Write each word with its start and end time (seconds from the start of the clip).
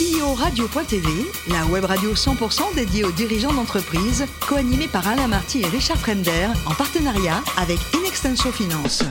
CEO 0.00 0.32
Radio.tv, 0.32 1.08
la 1.48 1.66
web 1.66 1.84
radio 1.84 2.14
100% 2.14 2.74
dédiée 2.74 3.04
aux 3.04 3.12
dirigeants 3.12 3.52
d'entreprise, 3.52 4.24
co-animée 4.48 4.88
par 4.88 5.06
Alain 5.06 5.28
Marty 5.28 5.60
et 5.60 5.66
Richard 5.66 5.98
Fremder, 5.98 6.48
en 6.64 6.72
partenariat 6.72 7.42
avec 7.58 7.78
Inextenso 7.94 8.50
Finance. 8.50 9.04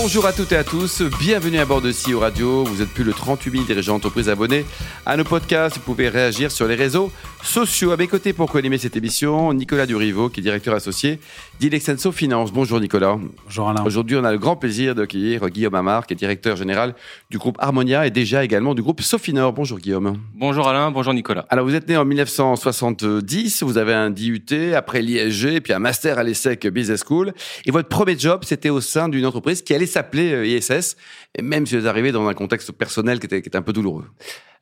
Bonjour 0.00 0.26
à 0.26 0.32
toutes 0.32 0.52
et 0.52 0.56
à 0.56 0.62
tous, 0.62 1.02
bienvenue 1.18 1.58
à 1.58 1.64
bord 1.64 1.82
de 1.82 1.90
CEO 1.90 2.20
Radio. 2.20 2.62
Vous 2.62 2.82
êtes 2.82 2.88
plus 2.88 3.02
de 3.02 3.10
38 3.10 3.50
000 3.50 3.64
dirigeants 3.64 3.94
d'entreprise 3.94 4.28
abonnés 4.28 4.64
à 5.04 5.16
nos 5.16 5.24
podcasts. 5.24 5.74
Vous 5.74 5.82
pouvez 5.82 6.08
réagir 6.08 6.52
sur 6.52 6.68
les 6.68 6.76
réseaux 6.76 7.10
sociaux. 7.42 7.90
À 7.90 7.96
mes 7.96 8.06
côtés 8.06 8.32
pour 8.32 8.48
co-animer 8.48 8.78
cette 8.78 8.96
émission, 8.96 9.52
Nicolas 9.52 9.86
Durivo, 9.86 10.28
qui 10.28 10.38
est 10.38 10.42
directeur 10.44 10.74
associé 10.74 11.18
d'Ilexenso 11.58 12.12
Finance. 12.12 12.52
Bonjour 12.52 12.78
Nicolas. 12.78 13.18
Bonjour 13.44 13.68
Alain. 13.68 13.82
Aujourd'hui, 13.84 14.16
on 14.16 14.22
a 14.22 14.30
le 14.30 14.38
grand 14.38 14.54
plaisir 14.54 14.94
d'accueillir 14.94 15.50
Guillaume 15.50 15.74
Amar, 15.74 16.06
qui 16.06 16.14
est 16.14 16.16
directeur 16.16 16.54
général 16.54 16.94
du 17.28 17.38
groupe 17.38 17.56
Harmonia 17.58 18.06
et 18.06 18.12
déjà 18.12 18.44
également 18.44 18.76
du 18.76 18.82
groupe 18.82 19.00
Sofinor. 19.00 19.52
Bonjour 19.52 19.78
Guillaume. 19.78 20.16
Bonjour 20.36 20.68
Alain, 20.68 20.92
bonjour 20.92 21.12
Nicolas. 21.12 21.44
Alors 21.50 21.66
vous 21.66 21.74
êtes 21.74 21.88
né 21.88 21.96
en 21.96 22.04
1970, 22.04 23.64
vous 23.64 23.78
avez 23.78 23.94
un 23.94 24.10
DUT, 24.10 24.74
après 24.76 25.02
l'ISG, 25.02 25.60
puis 25.60 25.72
un 25.72 25.80
master 25.80 26.20
à 26.20 26.22
l'ESSEC 26.22 26.68
Business 26.68 27.02
School. 27.04 27.32
Et 27.66 27.72
votre 27.72 27.88
premier 27.88 28.16
job, 28.16 28.42
c'était 28.44 28.70
au 28.70 28.80
sein 28.80 29.08
d'une 29.08 29.26
entreprise 29.26 29.60
qui 29.62 29.74
allait 29.74 29.87
s'appeler 29.88 30.32
euh, 30.32 30.46
ISS, 30.46 30.96
et 31.34 31.42
même 31.42 31.66
si 31.66 31.76
vous 31.76 31.86
arrivez 31.86 32.12
dans 32.12 32.26
un 32.28 32.34
contexte 32.34 32.72
personnel 32.72 33.18
qui 33.18 33.26
était 33.26 33.56
un 33.56 33.62
peu 33.62 33.72
douloureux. 33.72 34.06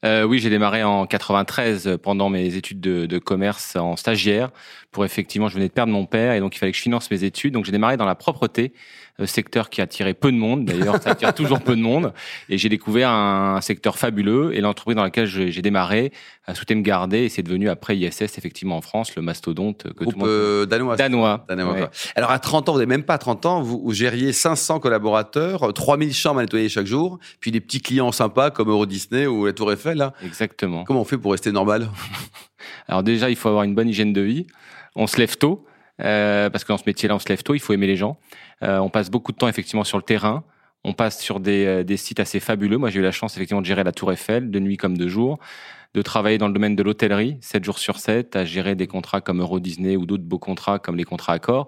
Euh, 0.04 0.24
oui, 0.24 0.38
j'ai 0.38 0.50
démarré 0.50 0.84
en 0.84 1.06
93 1.06 1.98
pendant 2.02 2.28
mes 2.28 2.54
études 2.56 2.80
de, 2.80 3.06
de, 3.06 3.18
commerce 3.18 3.76
en 3.76 3.96
stagiaire. 3.96 4.50
Pour 4.92 5.04
effectivement, 5.04 5.48
je 5.48 5.54
venais 5.54 5.68
de 5.68 5.72
perdre 5.72 5.92
mon 5.92 6.06
père 6.06 6.32
et 6.32 6.40
donc 6.40 6.54
il 6.56 6.58
fallait 6.58 6.72
que 6.72 6.78
je 6.78 6.82
finance 6.82 7.10
mes 7.10 7.24
études. 7.24 7.54
Donc 7.54 7.64
j'ai 7.64 7.72
démarré 7.72 7.96
dans 7.96 8.06
la 8.06 8.14
propreté, 8.14 8.72
euh, 9.18 9.24
secteur 9.26 9.70
qui 9.70 9.80
attirait 9.80 10.12
peu 10.12 10.30
de 10.30 10.36
monde. 10.36 10.66
D'ailleurs, 10.66 11.00
ça 11.02 11.10
attire 11.10 11.34
toujours 11.34 11.60
peu 11.60 11.74
de 11.74 11.80
monde. 11.80 12.12
Et 12.50 12.58
j'ai 12.58 12.68
découvert 12.68 13.10
un, 13.10 13.60
secteur 13.62 13.98
fabuleux 13.98 14.54
et 14.54 14.60
l'entreprise 14.60 14.96
dans 14.96 15.02
laquelle 15.02 15.26
j'ai 15.26 15.62
démarré 15.62 16.12
a 16.46 16.54
souhaité 16.54 16.74
me 16.74 16.82
garder 16.82 17.20
et 17.20 17.28
c'est 17.28 17.42
devenu 17.42 17.68
après 17.68 17.96
ISS 17.96 18.38
effectivement 18.38 18.76
en 18.76 18.80
France 18.80 19.16
le 19.16 19.22
mastodonte 19.22 19.82
que 19.82 20.04
Groupe 20.04 20.12
tout 20.12 20.18
le 20.18 20.18
monde 20.18 20.28
euh, 20.28 20.66
danois. 20.66 20.96
danois. 20.96 21.44
Danois, 21.48 21.72
Ouais. 21.72 21.88
Alors 22.14 22.30
à 22.30 22.38
30 22.38 22.68
ans, 22.68 22.72
vous 22.72 22.78
n'avez 22.78 22.88
même 22.88 23.02
pas 23.02 23.18
30 23.18 23.46
ans, 23.46 23.62
vous, 23.62 23.80
vous 23.82 23.92
gériez 23.92 24.32
500 24.32 24.78
collaborateurs, 24.78 25.72
3000 25.72 26.14
chambres 26.14 26.40
à 26.40 26.42
nettoyer 26.42 26.68
chaque 26.68 26.86
jour, 26.86 27.18
puis 27.40 27.50
des 27.50 27.60
petits 27.60 27.80
clients 27.80 28.12
sympas 28.12 28.50
comme 28.50 28.68
Euro 28.68 28.86
Disney 28.86 29.26
ou 29.26 29.46
la 29.46 29.52
Tour 29.52 29.72
Eiffel. 29.72 29.85
Là? 29.94 30.12
Exactement. 30.24 30.84
Comment 30.84 31.02
on 31.02 31.04
fait 31.04 31.18
pour 31.18 31.32
rester 31.32 31.52
normal? 31.52 31.88
Alors 32.88 33.02
déjà, 33.02 33.30
il 33.30 33.36
faut 33.36 33.48
avoir 33.48 33.64
une 33.64 33.74
bonne 33.74 33.88
hygiène 33.88 34.12
de 34.12 34.20
vie. 34.20 34.46
On 34.94 35.06
se 35.06 35.18
lève 35.18 35.36
tôt, 35.36 35.64
euh, 36.02 36.50
parce 36.50 36.64
que 36.64 36.72
dans 36.72 36.78
ce 36.78 36.84
métier-là, 36.86 37.14
on 37.14 37.18
se 37.18 37.28
lève 37.28 37.42
tôt, 37.42 37.54
il 37.54 37.60
faut 37.60 37.72
aimer 37.72 37.86
les 37.86 37.96
gens. 37.96 38.16
Euh, 38.62 38.78
on 38.78 38.88
passe 38.88 39.10
beaucoup 39.10 39.32
de 39.32 39.36
temps 39.36 39.48
effectivement 39.48 39.84
sur 39.84 39.98
le 39.98 40.02
terrain. 40.02 40.44
On 40.84 40.92
passe 40.92 41.20
sur 41.20 41.40
des, 41.40 41.66
euh, 41.66 41.84
des 41.84 41.96
sites 41.96 42.20
assez 42.20 42.40
fabuleux. 42.40 42.78
Moi, 42.78 42.90
j'ai 42.90 43.00
eu 43.00 43.02
la 43.02 43.12
chance 43.12 43.36
effectivement 43.36 43.60
de 43.60 43.66
gérer 43.66 43.84
la 43.84 43.92
Tour 43.92 44.12
Eiffel, 44.12 44.50
de 44.50 44.60
nuit 44.60 44.76
comme 44.76 44.96
de 44.96 45.08
jour, 45.08 45.38
de 45.96 46.02
travailler 46.02 46.36
dans 46.36 46.46
le 46.46 46.52
domaine 46.52 46.76
de 46.76 46.82
l'hôtellerie, 46.82 47.38
7 47.40 47.64
jours 47.64 47.78
sur 47.78 47.98
7, 47.98 48.36
à 48.36 48.44
gérer 48.44 48.74
des 48.74 48.86
contrats 48.86 49.22
comme 49.22 49.40
Euro 49.40 49.60
Disney 49.60 49.96
ou 49.96 50.04
d'autres 50.04 50.24
beaux 50.24 50.38
contrats 50.38 50.78
comme 50.78 50.96
les 50.96 51.04
contrats 51.04 51.32
Accor. 51.32 51.66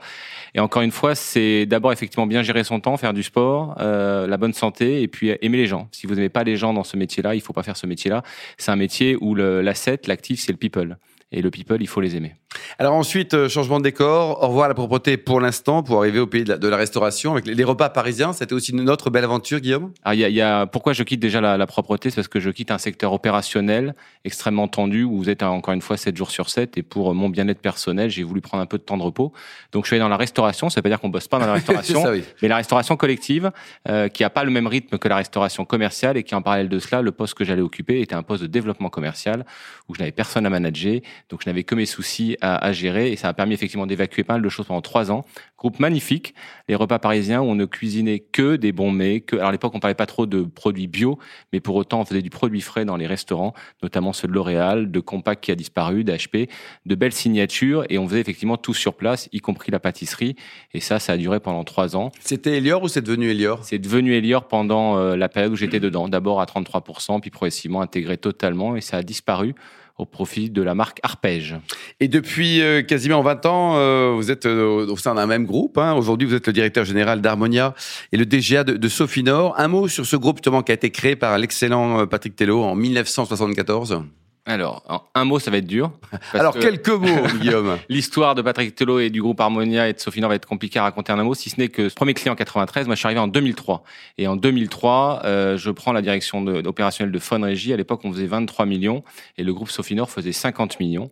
Et 0.55 0.61
encore 0.61 0.83
une 0.83 0.91
fois, 0.91 1.15
c'est 1.15 1.65
d'abord 1.65 1.92
effectivement 1.92 2.27
bien 2.27 2.42
gérer 2.42 2.62
son 2.62 2.78
temps, 2.78 2.98
faire 2.98 3.15
du 3.15 3.23
sport, 3.23 3.75
euh, 3.81 4.27
la 4.27 4.37
bonne 4.37 4.53
santé 4.53 5.00
et 5.03 5.09
puis 5.09 5.33
aimer 5.41 5.56
les 5.56 5.67
gens. 5.67 5.89
Si 5.93 6.06
vous 6.06 6.15
n'aimez 6.15 6.28
pas 6.28 6.45
les 6.45 6.56
gens 6.56 6.75
dans 6.75 6.84
ce 6.84 6.98
métier-là, 6.98 7.34
il 7.34 7.41
faut 7.41 7.55
pas 7.55 7.62
faire 7.62 7.78
ce 7.78 7.87
métier-là. 7.87 8.22
C'est 8.59 8.70
un 8.70 8.77
métier 8.77 9.17
où 9.19 9.34
l'asset, 9.34 10.00
l'actif, 10.06 10.41
c'est 10.41 10.53
le 10.53 10.59
people. 10.59 10.98
Et 11.33 11.41
le 11.41 11.50
people, 11.50 11.81
il 11.81 11.89
faut 11.89 12.03
les 12.03 12.15
aimer. 12.17 12.34
Alors 12.79 12.95
ensuite, 12.95 13.35
euh, 13.35 13.49
changement 13.49 13.79
de 13.79 13.85
décor, 13.85 14.43
au 14.43 14.49
revoir 14.49 14.65
à 14.67 14.69
la 14.69 14.75
propreté 14.75 15.17
pour 15.19 15.41
l'instant, 15.41 15.83
pour 15.83 15.99
arriver 15.99 16.19
au 16.19 16.27
pays 16.27 16.45
de 16.45 16.51
la, 16.51 16.59
de 16.59 16.67
la 16.69 16.77
restauration 16.79 17.33
avec 17.33 17.47
les, 17.47 17.55
les 17.55 17.65
repas 17.65 17.91
parisiens. 17.91 18.33
C'était 18.33 18.55
aussi 18.55 18.75
notre 18.75 19.11
belle 19.11 19.25
aventure, 19.25 19.61
Guillaume? 19.61 19.93
Il 20.13 20.19
y 20.19 20.25
a, 20.25 20.29
y 20.31 20.41
a- 20.41 20.67
pourquoi 20.67 20.95
je 20.95 21.03
quitte 21.03 21.21
déjà 21.21 21.41
la, 21.43 21.59
la 21.59 21.67
propreté? 21.67 22.09
C'est 22.11 22.17
parce 22.17 22.29
que 22.29 22.41
je 22.41 22.49
quitte 22.51 22.71
un 22.71 22.79
secteur 22.79 23.13
opérationnel 23.13 23.95
extrêmement 24.25 24.67
tendu 24.67 25.05
où 25.05 25.19
vous 25.19 25.29
êtes 25.29 25.43
euh, 25.43 25.47
encore 25.47 25.75
une 25.75 25.83
fois 25.83 25.99
7 25.99 26.17
jours 26.17 26.31
sur 26.31 26.49
7 26.49 26.79
et 26.79 26.83
pour 26.83 27.11
euh, 27.11 27.15
mon 27.15 27.29
bien-être 27.29 27.61
personnel, 27.61 28.09
j'ai 28.09 28.23
voulu 28.23 28.41
prendre 28.41 28.62
un 28.62 28.67
peu 28.67 28.79
de 28.79 28.83
temps 28.83 28.97
de 28.97 29.03
repos. 29.03 29.33
Donc 29.73 29.85
je 29.85 29.89
suis 29.89 29.97
allé 29.97 30.01
dans 30.03 30.09
la 30.09 30.17
restauration, 30.17 30.71
ça 30.71 30.81
veut 30.81 30.83
pas 30.85 30.89
dire 30.89 31.01
qu'on 31.01 31.11
bosse 31.11 31.29
pas 31.29 31.39
dans 31.39 31.47
la 31.47 31.53
restauration, 31.55 32.03
ça, 32.03 32.12
oui. 32.12 32.25
mais 32.41 32.49
la 32.49 32.56
restauration 32.56 32.97
collective 32.97 33.51
euh, 33.91 34.09
qui 34.09 34.25
a 34.25 34.31
pas 34.31 34.45
le 34.45 34.51
même 34.51 34.67
rythme 34.67 34.97
que 34.97 35.09
la 35.09 35.17
restauration 35.17 35.67
commerciale 35.67 36.17
et 36.17 36.22
qui 36.22 36.34
en 36.34 36.41
parallèle 36.41 36.71
de 36.71 36.78
cela, 36.78 37.03
le 37.03 37.12
poste 37.12 37.34
que 37.34 37.45
j'allais 37.45 37.61
occuper 37.62 38.01
était 38.01 38.15
un 38.15 38.22
poste 38.22 38.41
de 38.43 38.47
développement 38.49 38.89
commercial 38.89 39.45
où 39.89 39.95
je 39.95 39.99
n'avais 39.99 40.12
personne 40.12 40.47
à 40.47 40.51
manager, 40.51 41.01
donc 41.28 41.43
je 41.45 41.49
n'avais 41.51 41.65
que 41.65 41.75
mes 41.75 41.84
soucis 41.84 42.37
à, 42.41 42.56
à 42.56 42.72
gérer 42.72 43.12
et 43.12 43.16
ça 43.16 43.28
a 43.28 43.32
permis 43.34 43.54
effectivement 43.54 43.87
d'évacuer 43.87 44.25
pas 44.25 44.34
mal 44.34 44.43
de 44.43 44.49
choses 44.49 44.66
pendant 44.66 44.81
trois 44.81 45.10
ans. 45.10 45.25
Groupe 45.56 45.81
magnifique, 45.81 46.34
les 46.69 46.75
repas 46.75 46.99
parisiens 46.99 47.41
où 47.41 47.44
on 47.44 47.54
ne 47.54 47.65
cuisinait 47.65 48.21
que 48.21 48.56
des 48.56 48.72
bons 48.72 48.93
mets. 48.93 49.21
Que, 49.21 49.37
alors 49.37 49.49
à 49.49 49.53
l'époque 49.53 49.75
on 49.75 49.81
parlait 49.81 49.94
pas 49.94 50.06
trop 50.06 50.26
de 50.26 50.43
produits 50.43 50.87
bio, 50.87 51.19
mais 51.53 51.60
pour 51.60 51.77
autant 51.77 52.00
on 52.00 52.04
faisait 52.04 52.22
du 52.22 52.31
produit 52.31 52.60
frais 52.60 52.84
dans 52.84 52.97
les 52.97 53.06
restaurants, 53.06 53.54
notamment 53.82 54.12
ceux 54.12 54.28
de 54.28 54.32
L'Oréal, 54.32 54.91
de 54.91 55.00
Compaq 55.00 55.41
qui 55.41 55.50
a 55.50 55.54
disparu, 55.54 56.04
d'HP, 56.04 56.48
de 56.87 56.94
belles 56.94 57.12
signatures 57.12 57.84
et 57.88 57.98
on 57.98 58.06
faisait 58.06 58.21
effectivement 58.21 58.56
tout 58.56 58.75
sur 58.75 58.94
place, 58.94 59.28
y 59.32 59.41
compris 59.41 59.71
la 59.72 59.81
pâtisserie. 59.81 60.37
Et 60.75 60.81
ça, 60.81 60.98
ça 60.98 61.15
a 61.15 61.16
duré 61.16 61.41
pendant 61.41 61.65
trois 61.65 61.97
ans. 61.97 62.12
C'était 62.21 62.59
Elior 62.59 62.82
ou 62.82 62.88
c'est 62.88 63.03
devenu 63.03 63.31
Elior 63.31 63.65
C'est 63.65 63.78
devenu 63.78 64.15
Elior 64.15 64.47
pendant 64.48 64.98
euh, 64.98 65.16
la 65.16 65.28
période 65.28 65.53
où 65.53 65.56
j'étais 65.56 65.81
dedans. 65.81 66.09
D'abord 66.09 66.41
à 66.41 66.44
33%, 66.44 67.21
puis 67.21 67.31
progressivement 67.31 67.81
intégré 67.81 68.16
totalement, 68.16 68.77
et 68.77 68.81
ça 68.81 68.98
a 68.98 69.03
disparu 69.03 69.54
au 69.98 70.06
profit 70.06 70.48
de 70.48 70.62
la 70.62 70.75
marque 70.75 71.00
Arpège. 71.03 71.56
Et 72.00 72.09
depuis 72.09 72.62
euh, 72.62 72.82
quasiment 72.82 73.20
20 73.22 73.47
ans, 73.47 73.76
euh, 73.76 74.12
vous 74.14 74.31
êtes 74.31 74.47
euh, 74.47 74.86
au 74.86 74.97
sein 74.97 75.14
d'un 75.16 75.26
même 75.26 75.44
groupe. 75.44 75.76
hein. 75.76 75.94
Aujourd'hui, 75.94 76.26
vous 76.26 76.34
êtes 76.34 76.47
le 76.47 76.53
directeur 76.53 76.84
général 76.84 77.20
d'Harmonia 77.20 77.75
et 78.12 78.16
le 78.16 78.25
DGA 78.25 78.64
de, 78.64 78.76
de 78.76 78.88
Sofinor. 78.88 79.59
Un 79.59 79.69
mot 79.69 79.88
sur 79.88 80.06
ce 80.06 80.16
groupe 80.16 80.38
justement 80.38 80.62
qui 80.62 80.72
a 80.72 80.76
été 80.76 80.91
créé 80.91 81.16
par 81.16 81.36
l'excellent 81.38 82.06
Patrick 82.06 82.36
Tello 82.36 82.62
en 82.62 82.75
1974. 82.75 84.03
Alors, 84.48 84.82
en 84.88 85.03
un 85.14 85.25
mot, 85.25 85.38
ça 85.38 85.50
va 85.50 85.59
être 85.59 85.66
dur. 85.66 85.92
Alors, 86.32 86.54
que 86.54 86.59
quelques 86.60 86.88
mots, 86.88 87.26
Guillaume. 87.41 87.76
L'histoire 87.88 88.34
de 88.34 88.42
Patrick 88.42 88.75
Tello 88.75 88.98
et 88.98 89.10
du 89.10 89.20
groupe 89.22 89.41
Harmonia 89.41 89.88
et 89.88 89.92
de 89.92 89.98
Sofinor 90.00 90.31
va 90.31 90.34
être 90.36 90.47
compliquée 90.47 90.78
à 90.78 90.82
raconter 90.82 91.12
en 91.12 91.19
un 91.19 91.25
mot, 91.25 91.34
si 91.34 91.50
ce 91.50 91.60
n'est 91.60 91.69
que 91.69 91.88
ce 91.88 91.94
premier 91.94 92.14
client 92.14 92.32
en 92.32 92.36
93, 92.36 92.86
moi 92.86 92.94
je 92.94 92.98
suis 92.98 93.06
arrivé 93.06 93.20
en 93.20 93.28
2003. 93.28 93.84
Et 94.16 94.26
en 94.26 94.36
2003, 94.36 95.20
euh, 95.25 95.56
je 95.56 95.70
prends 95.70 95.92
la 95.92 96.03
direction 96.03 96.42
de- 96.42 96.66
opérationnelle 96.66 97.12
de 97.12 97.19
Fun 97.19 97.42
Régie. 97.44 97.72
À 97.72 97.76
l'époque, 97.76 98.00
on 98.04 98.12
faisait 98.12 98.26
23 98.26 98.64
millions 98.66 99.04
et 99.36 99.44
le 99.44 99.53
groupe 99.53 99.70
Sofinor 99.70 100.10
faisait 100.10 100.32
50 100.32 100.80
millions. 100.80 101.10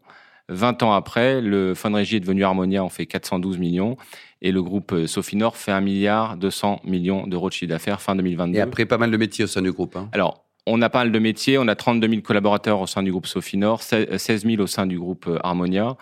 20 0.49 0.83
ans 0.85 0.93
après, 0.93 1.41
le 1.41 1.75
Fun 1.75 1.93
Régie 1.95 2.17
est 2.17 2.21
devenu 2.21 2.45
Harmonia, 2.45 2.85
on 2.85 2.89
fait 2.89 3.05
412 3.07 3.59
millions. 3.59 3.97
Et 4.43 4.53
le 4.53 4.63
groupe 4.63 4.93
euh, 4.93 5.07
Sofinor 5.07 5.57
fait 5.57 5.73
1 5.73 5.81
milliard 5.81 6.37
200 6.37 6.81
millions 6.85 7.27
d'euros 7.27 7.49
de 7.49 7.55
chiffre 7.55 7.69
d'affaires 7.71 8.01
fin 8.01 8.15
2022. 8.15 8.57
Et 8.59 8.61
après, 8.61 8.87
pas 8.87 8.97
mal 8.99 9.11
de 9.11 9.17
métiers 9.17 9.45
au 9.45 9.49
sein 9.49 9.61
du 9.63 9.73
groupe. 9.73 9.97
hein. 9.97 10.09
Alors, 10.13 10.45
on 10.67 10.83
a 10.83 10.91
pas 10.91 11.01
mal 11.01 11.13
de 11.13 11.19
métiers. 11.19 11.59
On 11.59 11.69
a 11.69 11.75
32 11.75 12.09
000 12.09 12.21
collaborateurs 12.23 12.81
au 12.81 12.87
sein 12.87 13.03
du 13.03 13.11
groupe 13.11 13.27
Sofinor, 13.27 13.83
16 13.83 14.45
000 14.45 14.61
au 14.61 14.67
sein 14.67 14.87
du 14.87 14.99
groupe 14.99 15.27
euh, 15.29 15.39
Harmonia. 15.43 15.97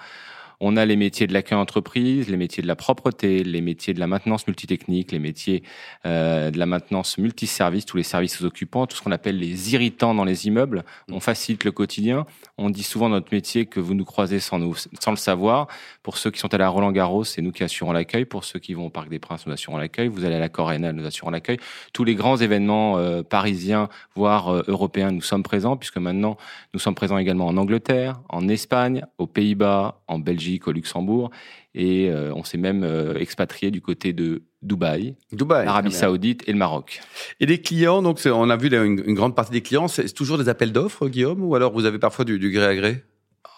On 0.66 0.78
a 0.78 0.86
les 0.86 0.97
métiers 0.97 1.26
de 1.26 1.34
l'accueil 1.34 1.58
entreprise, 1.58 2.30
les 2.30 2.38
métiers 2.38 2.62
de 2.62 2.66
la 2.66 2.75
propreté, 2.75 3.44
les 3.44 3.60
métiers 3.60 3.92
de 3.92 4.00
la 4.00 4.06
maintenance 4.06 4.47
multitechnique, 4.47 5.12
les 5.12 5.19
métiers 5.19 5.62
euh, 6.06 6.50
de 6.50 6.58
la 6.58 6.64
maintenance 6.64 7.19
multiservice, 7.19 7.84
tous 7.84 7.98
les 7.98 8.02
services 8.02 8.41
aux 8.41 8.47
occupants, 8.47 8.86
tout 8.86 8.97
ce 8.97 9.02
qu'on 9.02 9.12
appelle 9.12 9.36
les 9.36 9.75
irritants 9.75 10.14
dans 10.14 10.25
les 10.25 10.47
immeubles. 10.47 10.82
On 11.12 11.20
facilite 11.20 11.64
le 11.64 11.70
quotidien. 11.70 12.25
On 12.56 12.70
dit 12.70 12.82
souvent 12.82 13.10
dans 13.10 13.16
notre 13.16 13.34
métier 13.34 13.66
que 13.66 13.78
vous 13.78 13.92
nous 13.92 14.06
croisez 14.06 14.41
sans, 14.41 14.58
nous, 14.58 14.75
sans 14.75 15.10
le 15.10 15.19
savoir. 15.19 15.69
Pour 16.02 16.16
ceux 16.16 16.30
qui 16.30 16.41
sont 16.41 16.54
allés 16.54 16.64
à 16.64 16.70
Roland 16.70 16.92
Garros, 16.92 17.25
c'est 17.25 17.42
nous 17.42 17.52
qui 17.52 17.62
assurons 17.62 17.92
l'accueil. 17.92 18.25
Pour 18.25 18.44
ceux 18.44 18.58
qui 18.58 18.72
vont 18.72 18.86
au 18.86 18.91
Parc 18.91 19.10
des 19.10 19.19
Princes, 19.19 19.46
nous 19.46 19.52
assurons 19.52 19.76
l'accueil. 19.76 20.08
Vous 20.08 20.25
allez 20.25 20.36
à 20.36 20.41
la 20.41 20.48
Coréna, 20.48 20.94
nous 20.94 21.04
assurons 21.04 21.28
l'accueil. 21.28 21.58
Tous 21.92 22.04
les 22.04 22.14
grands 22.14 22.38
événements 22.38 22.96
euh, 22.96 23.22
parisiens, 23.22 23.91
voire 24.14 24.48
euh, 24.48 24.62
européens, 24.69 25.10
nous 25.10 25.20
sommes 25.20 25.42
présents, 25.42 25.76
puisque 25.76 25.98
maintenant, 25.98 26.38
nous 26.72 26.81
sommes 26.81 26.94
présents 26.94 27.19
également 27.19 27.48
en 27.48 27.58
Angleterre, 27.58 28.19
en 28.31 28.48
Espagne, 28.48 29.04
aux 29.19 29.26
Pays-Bas, 29.26 30.00
en 30.08 30.19
Belgique, 30.19 30.53
au 30.66 30.72
Luxembourg. 30.72 31.31
Et 31.75 32.09
euh, 32.10 32.32
on 32.34 32.44
s'est 32.44 32.59
même 32.59 32.84
euh, 32.84 33.19
expatrié 33.19 33.70
du 33.70 33.81
côté 33.81 34.12
de 34.12 34.42
Dubaï, 34.62 35.16
Dubaï. 35.32 35.66
l'Arabie. 35.66 35.92
Saoudite 35.92 36.48
et 36.48 36.53
le 36.53 36.59
Maroc. 36.59 37.00
Et 37.41 37.47
les 37.47 37.60
clients, 37.60 38.00
donc 38.00 38.20
on 38.25 38.48
a 38.48 38.56
vu 38.56 38.69
là, 38.69 38.84
une, 38.84 39.03
une 39.04 39.14
grande 39.14 39.34
partie 39.34 39.53
des 39.53 39.60
clients, 39.60 39.88
c'est 39.88 40.06
c'est 40.06 40.14
toujours 40.14 40.38
des 40.38 40.48
appels 40.48 40.72
d'offres, 40.72 41.09
Guillaume, 41.09 41.43
ou 41.43 41.54
alors 41.54 41.72
vous 41.72 41.84
avez 41.84 41.98
parfois 41.98 42.25
du, 42.25 42.38
du 42.38 42.50
gré 42.50 42.64
à 42.64 42.75
gré? 42.75 43.02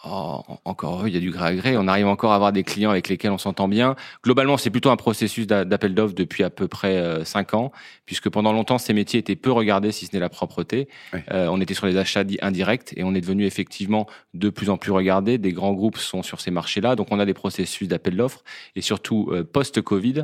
Oh, 0.09 0.43
encore 0.65 0.99
heureux, 0.99 1.09
il 1.09 1.15
y 1.15 1.17
a 1.17 1.21
du 1.21 1.31
gré 1.33 1.49
à 1.49 1.55
gré. 1.55 1.77
On 1.77 1.89
arrive 1.89 2.07
encore 2.07 2.31
à 2.31 2.37
avoir 2.37 2.53
des 2.53 2.63
clients 2.63 2.91
avec 2.91 3.09
lesquels 3.09 3.33
on 3.33 3.39
s'entend 3.39 3.67
bien. 3.67 3.97
Globalement, 4.23 4.57
c'est 4.57 4.71
plutôt 4.71 4.91
un 4.91 4.97
processus 4.97 5.49
d'a- 5.49 5.65
d'appel 5.65 5.95
d'offres 5.95 6.15
depuis 6.15 6.45
à 6.45 6.51
peu 6.51 6.69
près 6.69 6.97
euh, 6.97 7.25
cinq 7.25 7.55
ans, 7.55 7.73
puisque 8.05 8.29
pendant 8.29 8.53
longtemps, 8.53 8.79
ces 8.79 8.93
métiers 8.93 9.19
étaient 9.19 9.35
peu 9.35 9.51
regardés, 9.51 9.91
si 9.91 10.07
ce 10.07 10.15
n'est 10.15 10.21
la 10.21 10.29
propreté. 10.29 10.89
Euh, 11.33 11.49
on 11.51 11.61
était 11.61 11.75
sur 11.75 11.87
les 11.87 11.97
achats 11.97 12.23
dits 12.23 12.39
indirects 12.41 12.93
et 12.97 13.03
on 13.03 13.15
est 13.17 13.21
devenu 13.21 13.47
effectivement 13.47 14.07
de 14.35 14.49
plus 14.49 14.71
en 14.71 14.77
plus 14.77 14.93
regardé. 14.93 15.39
Des 15.39 15.53
grands 15.53 15.73
groupes 15.73 15.99
sont 15.99 16.23
sur 16.23 16.41
ces 16.41 16.53
marchés-là, 16.53 16.95
donc 16.95 17.09
on 17.11 17.19
a 17.19 17.25
des 17.25 17.35
processus 17.35 17.89
d'appel 17.89 18.17
d'offres. 18.17 18.45
Et 18.77 18.83
surtout, 18.83 19.31
euh, 19.33 19.43
post-Covid, 19.43 20.23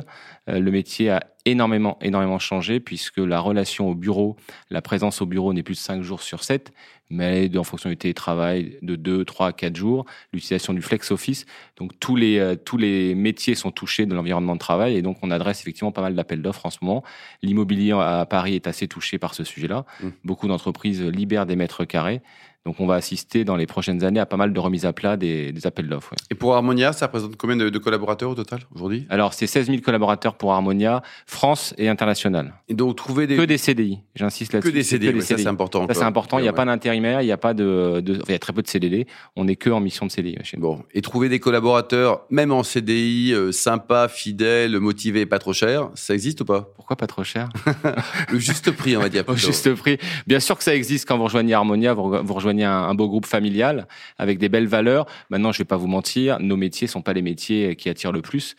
euh, 0.49 0.59
le 0.59 0.71
métier 0.71 1.09
a 1.09 1.23
énormément, 1.45 1.97
énormément 2.01 2.39
changé, 2.39 2.79
puisque 2.79 3.17
la 3.17 3.41
relation 3.41 3.89
au 3.89 3.95
bureau, 3.95 4.37
la 4.69 4.81
présence 4.81 5.21
au 5.21 5.25
bureau 5.25 5.51
n'est 5.51 5.63
plus 5.63 5.73
de 5.75 5.79
cinq 5.79 6.01
jours 6.03 6.21
sur 6.21 6.41
7, 6.41 6.71
mais 7.13 7.55
en 7.57 7.63
fonction 7.63 7.89
du 7.89 7.97
télétravail 7.97 8.77
de 8.81 8.95
2, 8.95 9.23
3, 9.23 9.53
4 9.53 9.75
jours, 9.75 10.05
l'utilisation 10.33 10.73
du 10.73 10.81
flex 10.81 11.11
office. 11.11 11.45
Donc 11.77 11.91
tous 11.99 12.15
les, 12.15 12.39
euh, 12.39 12.55
tous 12.55 12.77
les 12.77 13.13
métiers 13.15 13.55
sont 13.55 13.71
touchés 13.71 14.05
de 14.05 14.15
l'environnement 14.15 14.55
de 14.55 14.59
travail 14.59 14.95
et 14.95 15.01
donc 15.01 15.17
on 15.21 15.31
adresse 15.31 15.61
effectivement 15.61 15.91
pas 15.91 16.01
mal 16.01 16.15
d'appels 16.15 16.41
d'offres 16.41 16.65
en 16.65 16.71
ce 16.71 16.79
moment. 16.81 17.03
L'immobilier 17.41 17.91
à 17.91 18.25
Paris 18.29 18.55
est 18.55 18.67
assez 18.67 18.87
touché 18.87 19.19
par 19.19 19.35
ce 19.35 19.43
sujet-là. 19.43 19.85
Mmh. 20.01 20.07
Beaucoup 20.23 20.47
d'entreprises 20.47 21.01
libèrent 21.01 21.45
des 21.45 21.55
mètres 21.55 21.85
carrés. 21.85 22.21
Donc 22.65 22.79
on 22.79 22.85
va 22.87 22.95
assister 22.95 23.43
dans 23.43 23.57
les 23.57 23.65
prochaines 23.65 24.05
années 24.05 24.21
à 24.21 24.25
pas 24.25 24.37
mal 24.37 24.53
de 24.53 24.59
remises 24.59 24.85
à 24.85 24.93
plat 24.93 25.17
des, 25.17 25.51
des 25.51 25.67
appels 25.67 25.89
d'offres. 25.89 26.13
Et 26.31 26.35
pour 26.35 26.55
Harmonia, 26.55 26.93
ça 26.93 27.07
représente 27.07 27.35
combien 27.35 27.57
de, 27.57 27.69
de 27.69 27.77
collaborateurs 27.77 28.29
au 28.29 28.35
total 28.35 28.61
aujourd'hui? 28.73 29.05
Alors 29.09 29.33
c'est 29.33 29.47
16 29.47 29.67
000 29.67 29.81
collaborateurs 29.81 30.35
pour 30.35 30.53
Harmonia, 30.53 31.03
France 31.25 31.73
et 31.77 31.89
international. 31.89 32.53
Et 32.69 32.73
donc 32.73 32.95
trouver 32.95 33.27
des... 33.27 33.35
Que 33.35 33.41
des 33.41 33.57
CDI, 33.57 33.99
j'insiste 34.15 34.53
là-dessus. 34.53 34.71
Que 34.71 34.73
des 34.73 34.83
CDI, 34.83 35.09
ouais, 35.09 35.21
ça 35.21 35.37
c'est 35.37 35.47
important. 35.47 35.85
Ça 35.87 35.93
c'est 35.93 36.03
important, 36.03 36.39
il 36.39 36.43
n'y 36.43 36.47
a 36.47 36.53
pas 36.53 36.63
d'intérimaire, 36.63 37.21
il 37.21 37.25
n'y 37.25 37.33
a 37.33 37.37
pas 37.37 37.53
de, 37.53 37.99
de... 37.99 38.13
Enfin, 38.13 38.25
il 38.29 38.31
y 38.31 38.35
a 38.35 38.39
très 38.39 38.53
peu 38.53 38.61
de 38.61 38.67
CDD, 38.67 39.07
on 39.35 39.47
est 39.49 39.57
que 39.57 39.69
en 39.69 39.81
mission 39.81 40.05
de 40.05 40.11
CDI 40.11 40.37
chez 40.43 40.55
nous. 40.55 40.63
Bon, 40.63 40.83
et 40.93 41.01
trouver 41.01 41.27
des 41.27 41.41
collaborateurs, 41.41 42.21
même 42.29 42.53
en 42.53 42.63
CDI, 42.63 43.33
euh, 43.33 43.51
sympas, 43.51 44.07
fidèles, 44.07 44.79
motivés, 44.79 45.25
pas 45.25 45.39
trop 45.39 45.51
chers, 45.51 45.89
ça 45.95 46.13
existe 46.13 46.39
ou 46.41 46.45
pas? 46.45 46.71
Pourquoi 46.75 46.95
pas 46.95 47.07
trop 47.07 47.25
cher? 47.25 47.49
Le 48.31 48.39
juste 48.39 48.71
prix, 48.71 48.95
on 48.95 49.01
va 49.01 49.09
dire. 49.09 49.25
Au 49.27 49.35
juste 49.35 49.73
prix. 49.75 49.97
Bien 50.27 50.39
sûr 50.39 50.57
que 50.57 50.63
ça 50.63 50.73
existe 50.73 51.07
quand 51.07 51.17
vous 51.17 51.25
rejoignez 51.25 51.53
Harmonia, 51.53 51.93
vous, 51.93 52.09
vous 52.23 52.33
un, 52.61 52.93
beau 52.93 53.07
groupe 53.07 53.25
familial 53.25 53.87
avec 54.17 54.37
des 54.37 54.49
belles 54.49 54.67
valeurs. 54.67 55.07
Maintenant, 55.31 55.51
je 55.51 55.57
vais 55.57 55.65
pas 55.65 55.77
vous 55.77 55.87
mentir, 55.87 56.39
nos 56.39 56.57
métiers 56.57 56.87
sont 56.87 57.01
pas 57.01 57.13
les 57.13 57.23
métiers 57.23 57.75
qui 57.75 57.89
attirent 57.89 58.11
le 58.11 58.21
plus. 58.21 58.55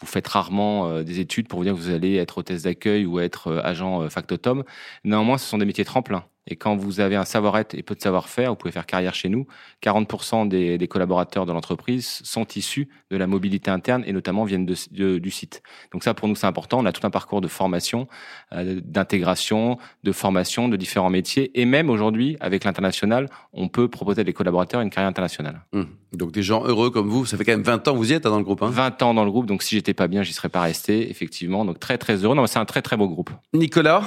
Vous 0.00 0.06
faites 0.06 0.28
rarement 0.28 0.88
euh, 0.88 1.02
des 1.02 1.20
études 1.20 1.48
pour 1.48 1.60
vous 1.60 1.64
dire 1.64 1.74
que 1.74 1.78
vous 1.78 1.90
allez 1.90 2.16
être 2.16 2.38
hôtesse 2.38 2.62
d'accueil 2.64 3.06
ou 3.06 3.18
être 3.20 3.48
euh, 3.48 3.60
agent 3.64 4.02
euh, 4.02 4.08
factotum. 4.10 4.62
Néanmoins, 5.04 5.38
ce 5.38 5.46
sont 5.46 5.58
des 5.58 5.64
métiers 5.64 5.84
tremplins. 5.84 6.24
Et 6.46 6.56
quand 6.56 6.76
vous 6.76 7.00
avez 7.00 7.16
un 7.16 7.24
savoir-être 7.24 7.74
et 7.74 7.82
peu 7.82 7.94
de 7.94 8.00
savoir-faire, 8.00 8.50
vous 8.50 8.56
pouvez 8.56 8.72
faire 8.72 8.86
carrière 8.86 9.14
chez 9.14 9.28
nous. 9.28 9.46
40% 9.82 10.48
des, 10.48 10.78
des, 10.78 10.88
collaborateurs 10.88 11.44
de 11.44 11.52
l'entreprise 11.52 12.20
sont 12.22 12.46
issus 12.54 12.88
de 13.10 13.16
la 13.16 13.26
mobilité 13.26 13.70
interne 13.70 14.04
et 14.06 14.12
notamment 14.12 14.44
viennent 14.44 14.66
de, 14.66 14.74
de, 14.92 15.18
du 15.18 15.30
site. 15.30 15.62
Donc 15.92 16.04
ça, 16.04 16.14
pour 16.14 16.28
nous, 16.28 16.36
c'est 16.36 16.46
important. 16.46 16.78
On 16.78 16.86
a 16.86 16.92
tout 16.92 17.06
un 17.06 17.10
parcours 17.10 17.40
de 17.40 17.48
formation, 17.48 18.06
euh, 18.52 18.80
d'intégration, 18.84 19.78
de 20.04 20.12
formation 20.12 20.68
de 20.68 20.76
différents 20.76 21.10
métiers. 21.10 21.58
Et 21.60 21.64
même 21.64 21.90
aujourd'hui, 21.90 22.36
avec 22.40 22.64
l'international, 22.64 23.28
on 23.52 23.68
peut 23.68 23.88
proposer 23.88 24.20
à 24.20 24.24
des 24.24 24.32
collaborateurs 24.32 24.80
une 24.80 24.90
carrière 24.90 25.08
internationale. 25.08 25.62
Mmh. 25.72 25.82
Donc 26.12 26.32
des 26.32 26.42
gens 26.42 26.64
heureux 26.64 26.90
comme 26.90 27.08
vous, 27.08 27.26
ça 27.26 27.36
fait 27.36 27.44
quand 27.44 27.52
même 27.52 27.62
20 27.62 27.88
ans 27.88 27.92
que 27.92 27.98
vous 27.98 28.12
y 28.12 28.14
êtes 28.14 28.26
hein, 28.26 28.30
dans 28.30 28.38
le 28.38 28.44
groupe. 28.44 28.62
Hein 28.62 28.70
20 28.70 29.02
ans 29.02 29.14
dans 29.14 29.24
le 29.24 29.30
groupe, 29.30 29.46
donc 29.46 29.62
si 29.62 29.74
j'étais 29.74 29.94
pas 29.94 30.08
bien, 30.08 30.22
j'y 30.22 30.32
serais 30.32 30.48
pas 30.48 30.62
resté, 30.62 31.10
effectivement. 31.10 31.64
Donc 31.64 31.80
très 31.80 31.98
très 31.98 32.24
heureux. 32.24 32.34
Non, 32.34 32.46
c'est 32.46 32.58
un 32.58 32.64
très 32.64 32.82
très 32.82 32.96
beau 32.96 33.08
groupe. 33.08 33.30
Nicolas 33.52 34.02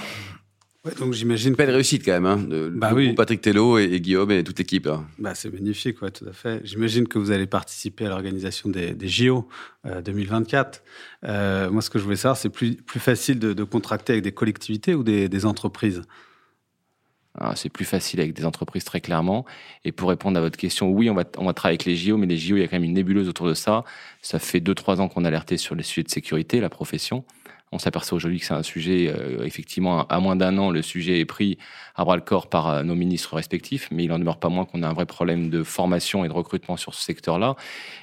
Ouais, 0.86 0.94
donc 0.96 1.12
j'imagine. 1.12 1.56
Belle 1.56 1.72
réussite 1.72 2.06
quand 2.06 2.14
même, 2.14 2.26
hein, 2.26 2.38
de, 2.38 2.70
bah 2.70 2.92
oui. 2.94 3.14
Patrick 3.14 3.42
Tello 3.42 3.78
et, 3.78 3.84
et, 3.84 4.00
Guillaume 4.00 4.32
et 4.32 4.44
toute 4.46 4.58
l'équipe. 4.60 4.88
Hein. 4.88 5.06
Bah, 5.18 5.36
c'est 5.36 5.52
magnifique, 5.52 6.02
ouais, 6.02 6.10
tout 6.10 6.26
à 6.26 6.32
fait. 6.32 6.62
J'imagine 6.64 7.06
que 7.06 7.20
vous 7.20 7.32
allez 7.32 7.48
participer 7.48 8.06
à 8.06 8.10
l'organisation 8.10 8.70
des, 8.70 8.94
des, 8.94 9.08
JO 9.10 9.50
euh, 9.86 10.02
2024. 10.02 10.82
Euh, 11.26 11.70
moi, 11.70 11.82
ce 11.82 11.90
que 11.90 12.00
je 12.00 12.06
voulais 12.06 12.16
savoir, 12.16 12.38
c'est 12.38 12.50
plus, 12.50 12.76
plus 12.76 13.02
facile 13.02 13.40
de, 13.40 13.52
de, 13.52 13.64
contracter 13.66 14.14
avec 14.14 14.24
des 14.24 14.32
collectivités 14.32 14.96
ou 14.96 15.04
des, 15.04 15.28
des 15.28 15.46
entreprises? 15.46 16.04
Ah, 17.38 17.54
c'est 17.56 17.70
plus 17.70 17.86
facile 17.86 18.22
avec 18.22 18.34
des 18.34 18.46
entreprises 18.46 18.86
très 18.86 19.02
clairement. 19.02 19.46
Et 19.84 19.92
pour 19.92 20.10
répondre 20.10 20.38
à 20.38 20.42
votre 20.42 20.58
question, 20.58 20.90
oui, 20.90 21.10
on 21.10 21.14
va, 21.14 21.24
on 21.38 21.46
va 21.46 21.54
travailler 21.54 21.76
avec 21.76 21.86
les 21.86 21.98
JO, 21.98 22.16
mais 22.16 22.26
les 22.26 22.38
JO, 22.38 22.56
il 22.56 22.62
y 22.62 22.64
a 22.64 22.68
quand 22.68 22.78
même 22.78 22.86
une 22.86 22.94
nébuleuse 22.94 23.28
autour 23.28 23.48
de 23.48 23.54
ça. 23.54 23.84
Ça 24.22 24.40
fait 24.40 24.62
deux, 24.62 24.76
trois 24.76 25.02
ans 25.02 25.10
qu'on 25.10 25.26
a 25.26 25.28
alerté 25.28 25.58
sur 25.58 25.76
les 25.76 25.84
sujets 25.84 26.04
de 26.04 26.10
sécurité, 26.10 26.62
la 26.62 26.70
profession. 26.70 27.26
On 27.72 27.80
s'aperçoit 27.80 28.16
aujourd'hui 28.16 28.40
que 28.40 28.46
c'est 28.46 28.54
un 28.54 28.64
sujet, 28.64 29.14
euh, 29.16 29.44
effectivement, 29.46 30.06
à 30.08 30.20
moins 30.20 30.36
d'un 30.36 30.58
an, 30.58 30.72
le 30.72 30.82
sujet 30.82 31.20
est 31.20 31.26
pris 31.26 31.58
à 31.96 32.04
bras 32.04 32.16
le 32.16 32.22
corps 32.22 32.50
par 32.50 32.70
euh, 32.70 32.84
nos 32.84 32.96
ministres 32.96 33.36
respectifs, 33.36 33.90
mais 33.92 34.06
il 34.06 34.12
en 34.12 34.20
demeure 34.20 34.40
pas 34.40 34.50
moins 34.50 34.66
qu'on 34.66 34.82
a 34.82 34.88
un 34.88 34.94
vrai 34.94 35.06
problème 35.06 35.50
de 35.50 35.64
formation 35.64 36.26
et 36.26 36.28
de 36.28 36.34
recrutement 36.34 36.78
sur 36.78 36.94
ce 36.94 37.04
secteur-là. 37.04 37.56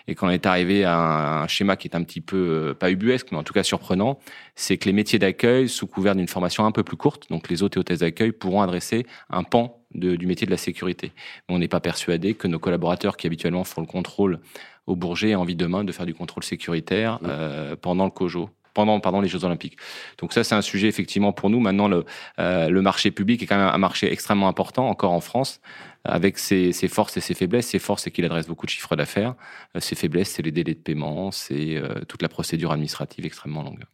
Et 0.07 0.15
quand 0.15 0.29
on 0.29 0.31
est 0.31 0.47
arrivé 0.47 0.85
à 0.85 0.97
un, 0.97 1.43
un, 1.43 1.49
schéma 1.49 1.77
qui 1.77 1.89
est 1.89 1.97
un 1.97 2.03
petit 2.05 2.21
peu, 2.21 2.37
euh, 2.37 2.75
pas 2.75 2.91
ubuesque, 2.91 3.29
mais 3.33 3.39
en 3.39 3.43
tout 3.43 3.53
cas 3.53 3.63
surprenant, 3.63 4.19
c'est 4.55 4.77
que 4.77 4.87
les 4.87 4.93
métiers 4.93 5.19
d'accueil, 5.19 5.69
sous 5.69 5.87
couvert 5.87 6.15
d'une 6.15 6.29
formation 6.29 6.65
un 6.65 6.73
peu 6.73 6.85
plus 6.85 6.97
courte, 6.97 7.29
donc 7.31 7.49
les 7.49 7.63
hôtes 7.63 7.77
et 7.77 7.81
hôtesses 7.81 8.01
d'accueil 8.01 8.33
pourront 8.33 8.63
adresser 8.63 9.07
un 9.31 9.43
pan 9.43 9.81
de, 9.95 10.17
du 10.17 10.27
métier 10.27 10.47
de 10.47 10.53
la 10.53 10.57
sécurité. 10.57 11.13
Mais 11.49 11.55
on 11.55 11.59
n'est 11.59 11.69
pas 11.69 11.81
persuadé 11.81 12.35
que 12.35 12.47
nos 12.47 12.59
collaborateurs 12.59 13.17
qui 13.17 13.27
habituellement 13.27 13.65
font 13.65 13.81
le 13.81 13.87
contrôle 13.87 14.41
au 14.87 14.95
Bourget 14.95 15.31
aient 15.31 15.35
envie 15.35 15.57
demain 15.57 15.85
de 15.85 15.93
faire 15.93 16.07
du 16.07 16.15
contrôle 16.15 16.45
sécuritaire 16.45 17.19
euh, 17.25 17.75
pendant 17.77 18.05
le 18.05 18.11
COJO 18.11 18.51
pendant 18.77 19.21
les 19.21 19.29
Jeux 19.29 19.45
Olympiques. 19.45 19.77
Donc 20.19 20.33
ça 20.33 20.45
c'est 20.45 20.55
un 20.55 20.63
sujet 20.63 20.89
effectivement 20.89 21.33
pour 21.33 21.51
nous. 21.51 21.61
Maintenant 21.61 21.89
le 21.89 22.05
euh, 22.39 22.83
marché 22.83 23.11
public 23.11 23.43
est 23.43 23.47
quand 23.47 23.57
même 23.57 23.69
un 23.73 23.79
marché 23.79 24.13
extrêmement 24.13 24.49
important 24.49 24.89
encore 24.89 25.13
en 25.13 25.21
France 25.21 25.61
avec 26.05 26.39
ses, 26.39 26.73
forces 26.89 27.17
et 27.17 27.21
ses 27.21 27.35
faiblesses. 27.35 27.69
Ses 27.69 27.79
forces 27.79 28.05
c'est 28.05 28.11
qu'il 28.11 28.25
adresse 28.25 28.47
beaucoup 28.47 28.67
de 28.67 28.71
chiffres 28.71 28.95
d'affaires. 28.97 29.35
Euh, 29.75 29.81
ses 29.81 29.97
faiblesses 29.97 30.31
c'est 30.31 30.43
les 30.43 30.53
délais 30.53 30.75
de 30.75 30.81
paiement, 30.81 31.31
c'est 31.31 31.77
euh, 31.77 32.05
toute 32.07 32.23
la 32.23 32.29
procédure 32.29 32.73
administrative 32.73 33.25
extrêmement 33.25 33.63
longue. 33.63 33.85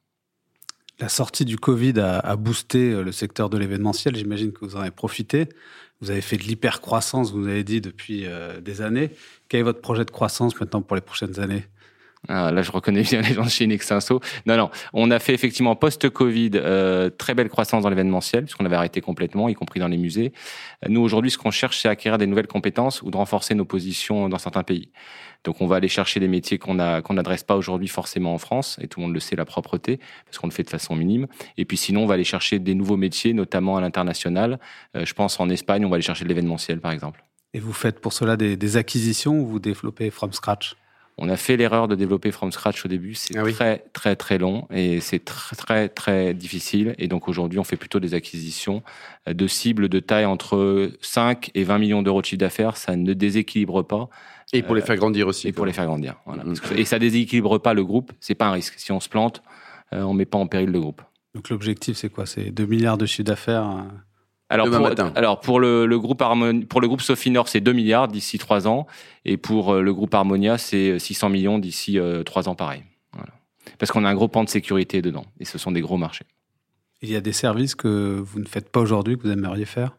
La 1.00 1.08
sortie 1.08 1.44
du 1.44 1.56
Covid 1.56 1.98
a, 1.98 2.36
boosté 2.36 3.02
le 3.02 3.10
secteur 3.10 3.50
de 3.50 3.58
l'événementiel. 3.58 4.14
J'imagine 4.14 4.52
que 4.52 4.64
vous 4.64 4.76
en 4.76 4.80
avez 4.80 4.92
profité. 4.92 5.48
Vous 6.02 6.10
avez 6.10 6.20
fait 6.20 6.36
de 6.36 6.42
l'hypercroissance, 6.42 7.32
vous 7.32 7.46
avez 7.46 7.62
dit, 7.62 7.80
depuis 7.80 8.26
euh, 8.26 8.60
des 8.60 8.82
années. 8.82 9.10
Quel 9.48 9.60
est 9.60 9.62
votre 9.62 9.80
projet 9.80 10.04
de 10.04 10.10
croissance 10.10 10.58
maintenant 10.58 10.82
pour 10.82 10.96
les 10.96 11.00
prochaines 11.00 11.38
années? 11.38 11.64
Ah, 12.28 12.52
là, 12.52 12.62
je 12.62 12.70
reconnais 12.70 13.02
bien 13.02 13.20
les 13.22 13.34
gens 13.34 13.48
chez 13.48 13.66
Nexinso. 13.66 14.20
Non, 14.46 14.56
non, 14.56 14.70
on 14.92 15.10
a 15.10 15.18
fait 15.18 15.34
effectivement 15.34 15.74
post-Covid 15.74 16.52
euh, 16.54 17.10
très 17.10 17.34
belle 17.34 17.48
croissance 17.48 17.82
dans 17.82 17.90
l'événementiel, 17.90 18.44
puisqu'on 18.44 18.64
avait 18.64 18.76
arrêté 18.76 19.00
complètement, 19.00 19.48
y 19.48 19.54
compris 19.54 19.80
dans 19.80 19.88
les 19.88 19.96
musées. 19.96 20.32
Nous, 20.88 21.00
aujourd'hui, 21.00 21.30
ce 21.30 21.38
qu'on 21.38 21.50
cherche, 21.50 21.80
c'est 21.80 21.88
acquérir 21.88 22.18
des 22.18 22.26
nouvelles 22.26 22.46
compétences 22.46 23.02
ou 23.02 23.10
de 23.10 23.16
renforcer 23.16 23.54
nos 23.54 23.64
positions 23.64 24.28
dans 24.28 24.38
certains 24.38 24.62
pays. 24.62 24.92
Donc, 25.42 25.60
on 25.60 25.66
va 25.66 25.76
aller 25.76 25.88
chercher 25.88 26.20
des 26.20 26.28
métiers 26.28 26.58
qu'on 26.58 26.74
n'adresse 26.74 27.42
pas 27.42 27.56
aujourd'hui 27.56 27.88
forcément 27.88 28.34
en 28.34 28.38
France, 28.38 28.78
et 28.80 28.86
tout 28.86 29.00
le 29.00 29.06
monde 29.06 29.14
le 29.14 29.20
sait, 29.20 29.34
la 29.34 29.44
propreté, 29.44 29.98
parce 30.24 30.38
qu'on 30.38 30.46
le 30.46 30.52
fait 30.52 30.62
de 30.62 30.70
façon 30.70 30.94
minime. 30.94 31.26
Et 31.56 31.64
puis, 31.64 31.76
sinon, 31.76 32.04
on 32.04 32.06
va 32.06 32.14
aller 32.14 32.24
chercher 32.24 32.60
des 32.60 32.76
nouveaux 32.76 32.96
métiers, 32.96 33.32
notamment 33.32 33.76
à 33.76 33.80
l'international. 33.80 34.60
Euh, 34.96 35.04
je 35.04 35.14
pense 35.14 35.40
en 35.40 35.48
Espagne, 35.48 35.84
on 35.84 35.88
va 35.88 35.96
aller 35.96 36.02
chercher 36.02 36.22
de 36.22 36.28
l'événementiel, 36.28 36.80
par 36.80 36.92
exemple. 36.92 37.24
Et 37.54 37.58
vous 37.58 37.72
faites 37.72 38.00
pour 38.00 38.12
cela 38.12 38.36
des 38.36 38.76
acquisitions 38.78 39.38
ou 39.40 39.46
vous 39.46 39.58
développez 39.58 40.10
from 40.10 40.32
scratch? 40.32 40.74
On 41.18 41.28
a 41.28 41.36
fait 41.36 41.56
l'erreur 41.56 41.88
de 41.88 41.94
développer 41.94 42.32
from 42.32 42.52
scratch 42.52 42.84
au 42.84 42.88
début. 42.88 43.14
C'est 43.14 43.36
ah 43.36 43.44
oui. 43.44 43.52
très, 43.52 43.84
très, 43.92 44.16
très 44.16 44.38
long 44.38 44.66
et 44.70 45.00
c'est 45.00 45.24
très, 45.24 45.56
très, 45.56 45.88
très 45.88 46.34
difficile. 46.34 46.94
Et 46.98 47.06
donc 47.08 47.28
aujourd'hui, 47.28 47.58
on 47.58 47.64
fait 47.64 47.76
plutôt 47.76 48.00
des 48.00 48.14
acquisitions 48.14 48.82
de 49.26 49.46
cibles 49.46 49.88
de 49.88 50.00
taille 50.00 50.24
entre 50.24 50.90
5 51.00 51.50
et 51.54 51.64
20 51.64 51.78
millions 51.78 52.02
d'euros 52.02 52.22
de 52.22 52.26
chiffre 52.26 52.40
d'affaires. 52.40 52.76
Ça 52.76 52.96
ne 52.96 53.12
déséquilibre 53.12 53.82
pas. 53.82 54.08
Et 54.52 54.62
pour 54.62 54.74
les 54.74 54.82
faire 54.82 54.96
grandir 54.96 55.26
aussi. 55.28 55.48
Et 55.48 55.52
pour 55.52 55.66
les 55.66 55.72
faire 55.72 55.86
grandir. 55.86 56.16
Voilà. 56.26 56.44
Mmh. 56.44 56.54
Et 56.76 56.84
ça 56.84 56.98
déséquilibre 56.98 57.58
pas 57.58 57.74
le 57.74 57.84
groupe. 57.84 58.12
C'est 58.20 58.34
pas 58.34 58.46
un 58.46 58.52
risque. 58.52 58.74
Si 58.76 58.92
on 58.92 59.00
se 59.00 59.08
plante, 59.08 59.42
on 59.92 60.14
met 60.14 60.26
pas 60.26 60.38
en 60.38 60.46
péril 60.46 60.70
le 60.70 60.80
groupe. 60.80 61.02
Donc 61.34 61.48
l'objectif, 61.48 61.96
c'est 61.96 62.10
quoi? 62.10 62.26
C'est 62.26 62.50
2 62.50 62.66
milliards 62.66 62.98
de 62.98 63.06
chiffre 63.06 63.24
d'affaires 63.24 63.86
alors 64.52 64.70
pour, 64.70 65.16
alors 65.16 65.40
pour 65.40 65.60
le, 65.60 65.86
le 65.86 65.98
groupe 65.98 66.20
Harmonia, 66.22 66.66
pour 66.68 66.80
le 66.80 66.88
groupe 66.88 67.00
Sofinor, 67.00 67.48
c'est 67.48 67.60
2 67.60 67.72
milliards 67.72 68.08
d'ici 68.08 68.38
3 68.38 68.68
ans, 68.68 68.86
et 69.24 69.36
pour 69.36 69.74
le 69.74 69.94
groupe 69.94 70.14
Harmonia, 70.14 70.58
c'est 70.58 70.98
600 70.98 71.28
millions 71.30 71.58
d'ici 71.58 71.98
euh, 71.98 72.22
3 72.22 72.48
ans, 72.48 72.54
pareil. 72.54 72.82
Voilà. 73.12 73.32
Parce 73.78 73.90
qu'on 73.90 74.04
a 74.04 74.08
un 74.10 74.14
gros 74.14 74.28
pan 74.28 74.44
de 74.44 74.48
sécurité 74.48 75.02
dedans, 75.02 75.24
et 75.40 75.44
ce 75.44 75.58
sont 75.58 75.72
des 75.72 75.80
gros 75.80 75.96
marchés. 75.96 76.26
Il 77.00 77.10
y 77.10 77.16
a 77.16 77.20
des 77.20 77.32
services 77.32 77.74
que 77.74 78.20
vous 78.20 78.38
ne 78.38 78.46
faites 78.46 78.70
pas 78.70 78.80
aujourd'hui 78.80 79.16
que 79.16 79.22
vous 79.22 79.32
aimeriez 79.32 79.64
faire? 79.64 79.96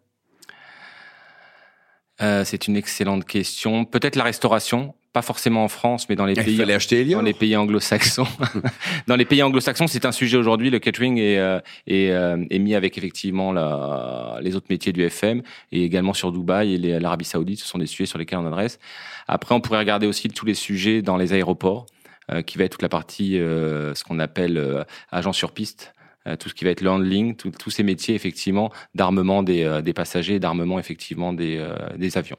Euh, 2.21 2.45
C'est 2.45 2.67
une 2.67 2.77
excellente 2.77 3.25
question. 3.25 3.83
Peut-être 3.85 4.15
la 4.15 4.23
restauration 4.23 4.95
pas 5.13 5.21
forcément 5.21 5.63
en 5.63 5.67
France, 5.67 6.09
mais 6.09 6.15
dans 6.15 6.25
les 6.25 6.33
Il 6.33 6.43
pays, 6.43 6.71
acheter 6.73 7.05
dans 7.05 7.21
les 7.21 7.33
pays 7.33 7.55
anglo-saxons. 7.55 8.27
dans 9.07 9.15
les 9.15 9.25
pays 9.25 9.43
anglo-saxons, 9.43 9.85
c'est 9.85 10.05
un 10.05 10.11
sujet 10.11 10.37
aujourd'hui. 10.37 10.71
Le 10.71 10.79
catering 10.79 11.19
est, 11.19 11.37
euh, 11.37 11.59
est, 11.85 12.09
euh, 12.09 12.43
est, 12.49 12.57
mis 12.57 12.73
avec 12.73 12.97
effectivement 12.97 13.51
la, 13.53 14.39
les 14.41 14.55
autres 14.55 14.65
métiers 14.71 14.91
du 14.91 15.03
FM 15.03 15.43
et 15.71 15.83
également 15.83 16.15
sur 16.15 16.31
Dubaï 16.31 16.73
et 16.73 16.99
l'Arabie 16.99 17.25
Saoudite. 17.25 17.59
Ce 17.59 17.67
sont 17.67 17.77
des 17.77 17.85
sujets 17.85 18.07
sur 18.07 18.17
lesquels 18.17 18.39
on 18.39 18.47
adresse. 18.47 18.79
Après, 19.27 19.53
on 19.53 19.61
pourrait 19.61 19.79
regarder 19.79 20.07
aussi 20.07 20.29
tous 20.29 20.47
les 20.47 20.55
sujets 20.55 21.03
dans 21.03 21.15
les 21.15 21.31
aéroports, 21.31 21.85
euh, 22.31 22.41
qui 22.41 22.57
va 22.57 22.63
être 22.63 22.71
toute 22.71 22.81
la 22.81 22.89
partie, 22.89 23.33
ce 23.33 24.03
qu'on 24.03 24.17
appelle 24.17 24.85
agent 25.11 25.33
sur 25.33 25.51
piste. 25.51 25.93
Tout 26.39 26.47
ce 26.47 26.53
qui 26.53 26.63
va 26.63 26.71
être 26.71 26.81
le 26.81 26.89
handling, 26.89 27.35
tous 27.35 27.69
ces 27.69 27.83
métiers 27.83 28.15
effectivement 28.15 28.71
d'armement 28.95 29.43
des, 29.43 29.81
des 29.83 29.93
passagers, 29.93 30.39
d'armement 30.39 30.79
effectivement 30.79 31.33
des, 31.33 31.61
des 31.97 32.17
avions. 32.17 32.37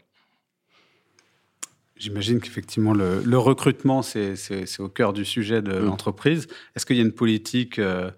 J'imagine 1.96 2.40
qu'effectivement, 2.40 2.92
le, 2.92 3.22
le, 3.24 3.38
recrutement, 3.38 4.02
c'est 4.02 4.34
au 4.80 4.88
cœur 4.88 5.12
du 5.12 5.24
sujet 5.24 5.62
de 5.62 5.72
mmh. 5.72 5.84
l'entreprise. 5.84 6.48
Est-ce 6.74 6.86
qu'il 6.86 6.96
y 6.96 7.00
a 7.00 7.04
une 7.04 7.12
politique 7.12 7.78
euh, 7.78 8.10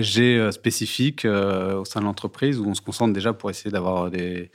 ESG 0.00 0.52
spécifique 0.52 1.24
euh, 1.24 1.80
au 1.80 1.84
sein 1.84 2.00
de 2.00 2.06
l'entreprise 2.06 2.58
où 2.58 2.66
on 2.66 2.74
se 2.74 2.80
concentre 2.80 3.12
déjà 3.12 3.32
pour 3.32 3.50
essayer 3.50 3.70
d'avoir 3.70 4.10
des, 4.10 4.50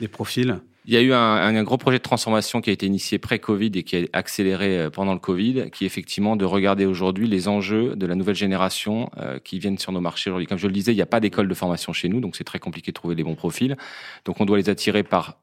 des, 0.00 0.08
profils? 0.08 0.58
Il 0.86 0.92
y 0.92 0.96
a 0.96 1.00
eu 1.00 1.12
un, 1.12 1.18
un, 1.18 1.62
gros 1.62 1.78
projet 1.78 1.98
de 1.98 2.02
transformation 2.02 2.60
qui 2.60 2.70
a 2.70 2.72
été 2.72 2.86
initié 2.86 3.18
pré-Covid 3.18 3.70
et 3.74 3.84
qui 3.84 3.96
a 3.96 4.00
accéléré 4.12 4.88
pendant 4.92 5.12
le 5.12 5.20
Covid, 5.20 5.70
qui 5.70 5.84
est 5.84 5.86
effectivement 5.86 6.36
de 6.36 6.44
regarder 6.44 6.84
aujourd'hui 6.84 7.28
les 7.28 7.46
enjeux 7.48 7.94
de 7.94 8.06
la 8.06 8.16
nouvelle 8.16 8.34
génération 8.34 9.08
euh, 9.18 9.38
qui 9.38 9.60
viennent 9.60 9.78
sur 9.78 9.92
nos 9.92 10.00
marchés 10.00 10.30
aujourd'hui. 10.30 10.46
Comme 10.46 10.58
je 10.58 10.66
le 10.66 10.72
disais, 10.72 10.92
il 10.92 10.96
n'y 10.96 11.02
a 11.02 11.06
pas 11.06 11.20
d'école 11.20 11.48
de 11.48 11.54
formation 11.54 11.92
chez 11.92 12.08
nous, 12.08 12.20
donc 12.20 12.36
c'est 12.36 12.44
très 12.44 12.58
compliqué 12.58 12.90
de 12.90 12.94
trouver 12.94 13.14
les 13.14 13.24
bons 13.24 13.36
profils. 13.36 13.76
Donc 14.24 14.40
on 14.40 14.44
doit 14.44 14.58
les 14.58 14.68
attirer 14.68 15.04
par 15.04 15.40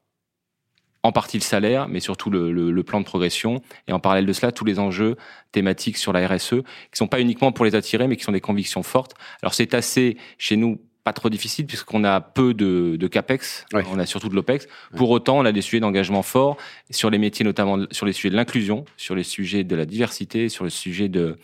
en 1.03 1.12
partie 1.12 1.38
le 1.38 1.43
salaire, 1.43 1.88
mais 1.88 2.00
surtout 2.00 2.29
le, 2.29 2.51
le, 2.51 2.72
le, 2.72 2.84
plan 2.84 3.00
de 3.00 3.05
progression. 3.05 3.62
Et 3.88 3.91
en 3.91 4.00
parallèle 4.00 4.25
de 4.25 4.34
cela, 4.34 4.51
tous 4.51 4.65
les 4.65 4.79
enjeux 4.79 5.15
thématiques 5.51 5.98
sur 5.98 6.13
la 6.13 6.27
RSE, 6.27 6.62
qui 6.91 6.96
sont 6.98 7.08
pas 7.08 7.20
uniquement 7.20 7.51
pour 7.51 7.65
les 7.65 7.75
attirer, 7.75 8.08
mais 8.08 8.17
qui 8.17 8.24
sont 8.24 8.31
des 8.31 8.41
convictions 8.41 8.84
fortes. 8.84 9.15
Alors 9.41 9.53
c'est 9.53 9.74
assez, 9.74 10.17
chez 10.38 10.58
nous, 10.58 10.79
pas 11.03 11.13
trop 11.13 11.29
difficile 11.29 11.65
puisqu'on 11.65 12.03
a 12.03 12.22
peu 12.22 12.53
de, 12.53 12.96
de 12.96 13.08
capex, 13.08 13.65
on 13.74 13.98
a 13.98 14.05
surtout 14.05 14.29
de 14.29 14.36
l'opex. 14.36 14.67
Pour 14.96 15.10
autant, 15.10 15.39
on 15.39 15.46
a 15.46 15.51
des 15.51 15.62
sujets 15.62 15.79
d'engagement 15.79 16.22
forts 16.22 16.58
sur 16.91 17.10
les 17.10 17.17
métiers, 17.17 17.43
notamment 17.43 17.86
sur 17.91 18.05
les 18.05 18.13
sujets 18.13 18.29
de 18.29 18.36
l'inclusion, 18.36 18.86
sur 18.98 19.15
les 19.15 19.24
sujets 19.24 19.63
de 19.63 19.75
la 19.75 19.86
diversité, 19.86 20.48
sur 20.48 20.63
le 20.63 20.70
sujet 20.70 21.10
de, 21.10 21.39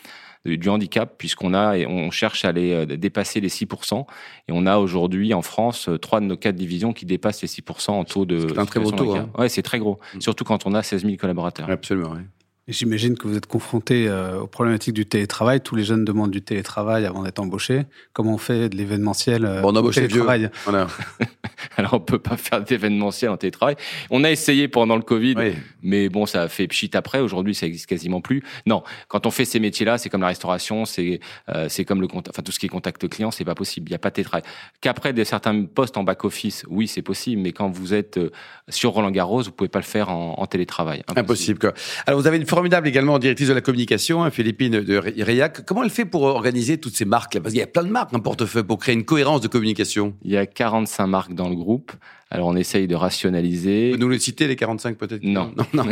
du 0.46 0.70
handicap, 0.70 1.16
puisqu'on 1.18 1.54
a 1.54 1.78
et 1.78 1.86
on 1.86 2.12
cherche 2.12 2.46
à 2.46 2.50
aller 2.50 2.74
euh, 2.74 2.86
dépasser 2.86 3.40
les 3.40 3.50
6%. 3.50 4.06
Et 4.48 4.52
on 4.52 4.66
a 4.66 4.78
aujourd'hui 4.78 5.34
en 5.34 5.42
France 5.42 5.90
euh, 5.90 5.98
trois 5.98 6.20
de 6.20 6.26
nos 6.26 6.38
quatre 6.38 6.56
divisions 6.56 6.94
qui 6.94 7.06
dépassent 7.06 7.42
les 7.42 7.48
6% 7.48 7.92
en 7.92 8.04
taux 8.04 8.26
de. 8.26 8.48
C'est 8.48 8.60
un 8.60 8.66
très 8.66 8.80
beau 8.80 8.92
taux. 8.92 9.16
Hein. 9.16 9.30
Ouais, 9.38 9.50
c'est 9.50 9.62
très 9.62 9.80
gros. 9.80 10.00
Mm. 10.16 10.22
Surtout 10.22 10.44
quand 10.44 10.66
on 10.66 10.74
a 10.74 10.84
16 10.84 11.04
000 11.04 11.18
collaborateurs. 11.18 11.70
Absolument. 11.70 12.14
Oui. 12.16 12.22
J'imagine 12.68 13.18
que 13.18 13.28
vous 13.28 13.38
êtes 13.38 13.46
confronté 13.46 14.10
euh, 14.10 14.42
aux 14.42 14.48
problématiques 14.48 14.94
du 14.94 15.06
télétravail. 15.06 15.62
Tous 15.62 15.76
les 15.76 15.86
jeunes 15.86 16.04
demandent 16.04 16.32
du 16.32 16.42
télétravail 16.42 17.06
avant 17.06 17.24
d'être 17.24 17.40
embauchés. 17.40 17.84
Comment 18.12 18.34
on 18.34 18.38
fait 18.38 18.68
de 18.68 18.76
l'événementiel 18.76 19.46
euh, 19.46 19.62
bon, 19.62 19.74
on 19.74 19.90
télétravail 19.90 20.50
voilà. 20.66 20.88
Alors 21.78 21.94
on 21.94 22.00
peut 22.00 22.20
pas 22.20 22.36
faire 22.36 22.62
d'événementiel 22.62 23.32
en 23.32 23.38
télétravail. 23.38 23.78
On 24.10 24.24
a 24.26 24.32
essayé 24.32 24.68
pendant 24.68 24.98
le 24.98 25.02
Covid, 25.02 25.36
mais 25.82 26.10
bon, 26.10 26.26
ça 26.26 26.44
a 26.44 26.48
fait 26.50 26.68
pchit 26.68 26.92
après. 26.94 27.20
Aujourd'hui, 27.20 27.56
ça 27.56 27.66
existe 27.66 27.86
quasiment 27.86 28.20
plus. 28.20 28.44
Non, 28.66 28.84
quand 29.08 29.26
on 29.26 29.32
fait 29.32 29.46
ces 29.46 29.60
métiers-là, 29.60 29.98
c'est 29.98 30.10
comme 30.10 30.22
la 30.22 30.28
restauration, 30.28 30.86
c'est 30.86 31.20
euh, 31.50 31.68
c'est 31.70 31.86
comme 31.86 32.02
le 32.02 32.08
enfin 32.14 32.42
tout 32.44 32.52
ce 32.52 32.60
qui 32.60 32.66
est 32.66 32.70
contact 32.70 33.08
client, 33.08 33.32
c'est 33.32 33.46
pas 33.46 33.56
possible. 33.56 33.90
Il 33.90 33.92
y 33.94 33.96
a 33.96 34.00
pas 34.00 34.10
de 34.10 34.16
télétravail. 34.16 34.44
Qu'après 34.82 35.14
des 35.14 35.24
certains 35.24 35.64
postes 35.64 35.98
en 35.98 36.04
back 36.04 36.26
office, 36.26 36.66
oui, 36.68 36.88
c'est 36.88 37.02
possible, 37.02 37.42
mais 37.42 37.54
quand 37.54 37.70
vous 37.70 37.94
êtes 37.94 38.18
euh, 38.18 38.32
sur 38.68 38.92
Roland 38.92 39.12
Garros, 39.12 39.44
vous 39.44 39.52
pouvez 39.52 39.70
pas 39.70 39.80
le 39.80 39.86
faire 39.86 40.10
en, 40.10 40.36
en 40.38 40.46
télétravail. 40.48 41.04
Impossible. 41.08 41.20
Impossible 41.20 41.60
quoi. 41.60 41.74
Alors 42.06 42.20
vous 42.20 42.28
avez 42.28 42.38
une 42.38 42.46
formidable 42.58 42.88
également 42.88 43.20
directrice 43.20 43.50
de 43.50 43.54
la 43.54 43.62
communication, 43.62 44.24
hein, 44.24 44.32
Philippine 44.32 44.82
de 44.82 44.98
Réac. 44.98 45.64
Comment 45.64 45.84
elle 45.84 45.92
fait 45.92 46.06
pour 46.06 46.24
organiser 46.24 46.80
toutes 46.80 46.96
ces 46.96 47.06
marques-là 47.06 47.40
Parce 47.40 47.54
qu'il 47.54 47.60
y 47.60 47.64
a 47.64 47.68
plein 47.68 47.84
de 47.84 47.90
marques 47.90 48.12
en 48.16 48.20
portefeuille 48.20 48.64
pour 48.64 48.80
créer 48.80 48.96
une 48.96 49.06
cohérence 49.06 49.42
de 49.42 49.48
communication. 49.48 50.16
Il 50.24 50.32
y 50.32 50.38
a 50.38 50.48
45 50.48 51.06
marques 51.06 51.34
dans 51.36 51.50
le 51.50 51.56
groupe. 51.56 51.92
Alors 52.32 52.48
on 52.48 52.56
essaye 52.56 52.88
de 52.88 52.96
rationaliser. 52.96 53.92
Vous 53.92 54.00
nous 54.00 54.10
les 54.10 54.18
citez 54.18 54.48
les 54.48 54.56
45 54.56 54.98
peut-être? 54.98 55.24
Non. 55.24 55.54
non, 55.76 55.84
non. 55.84 55.92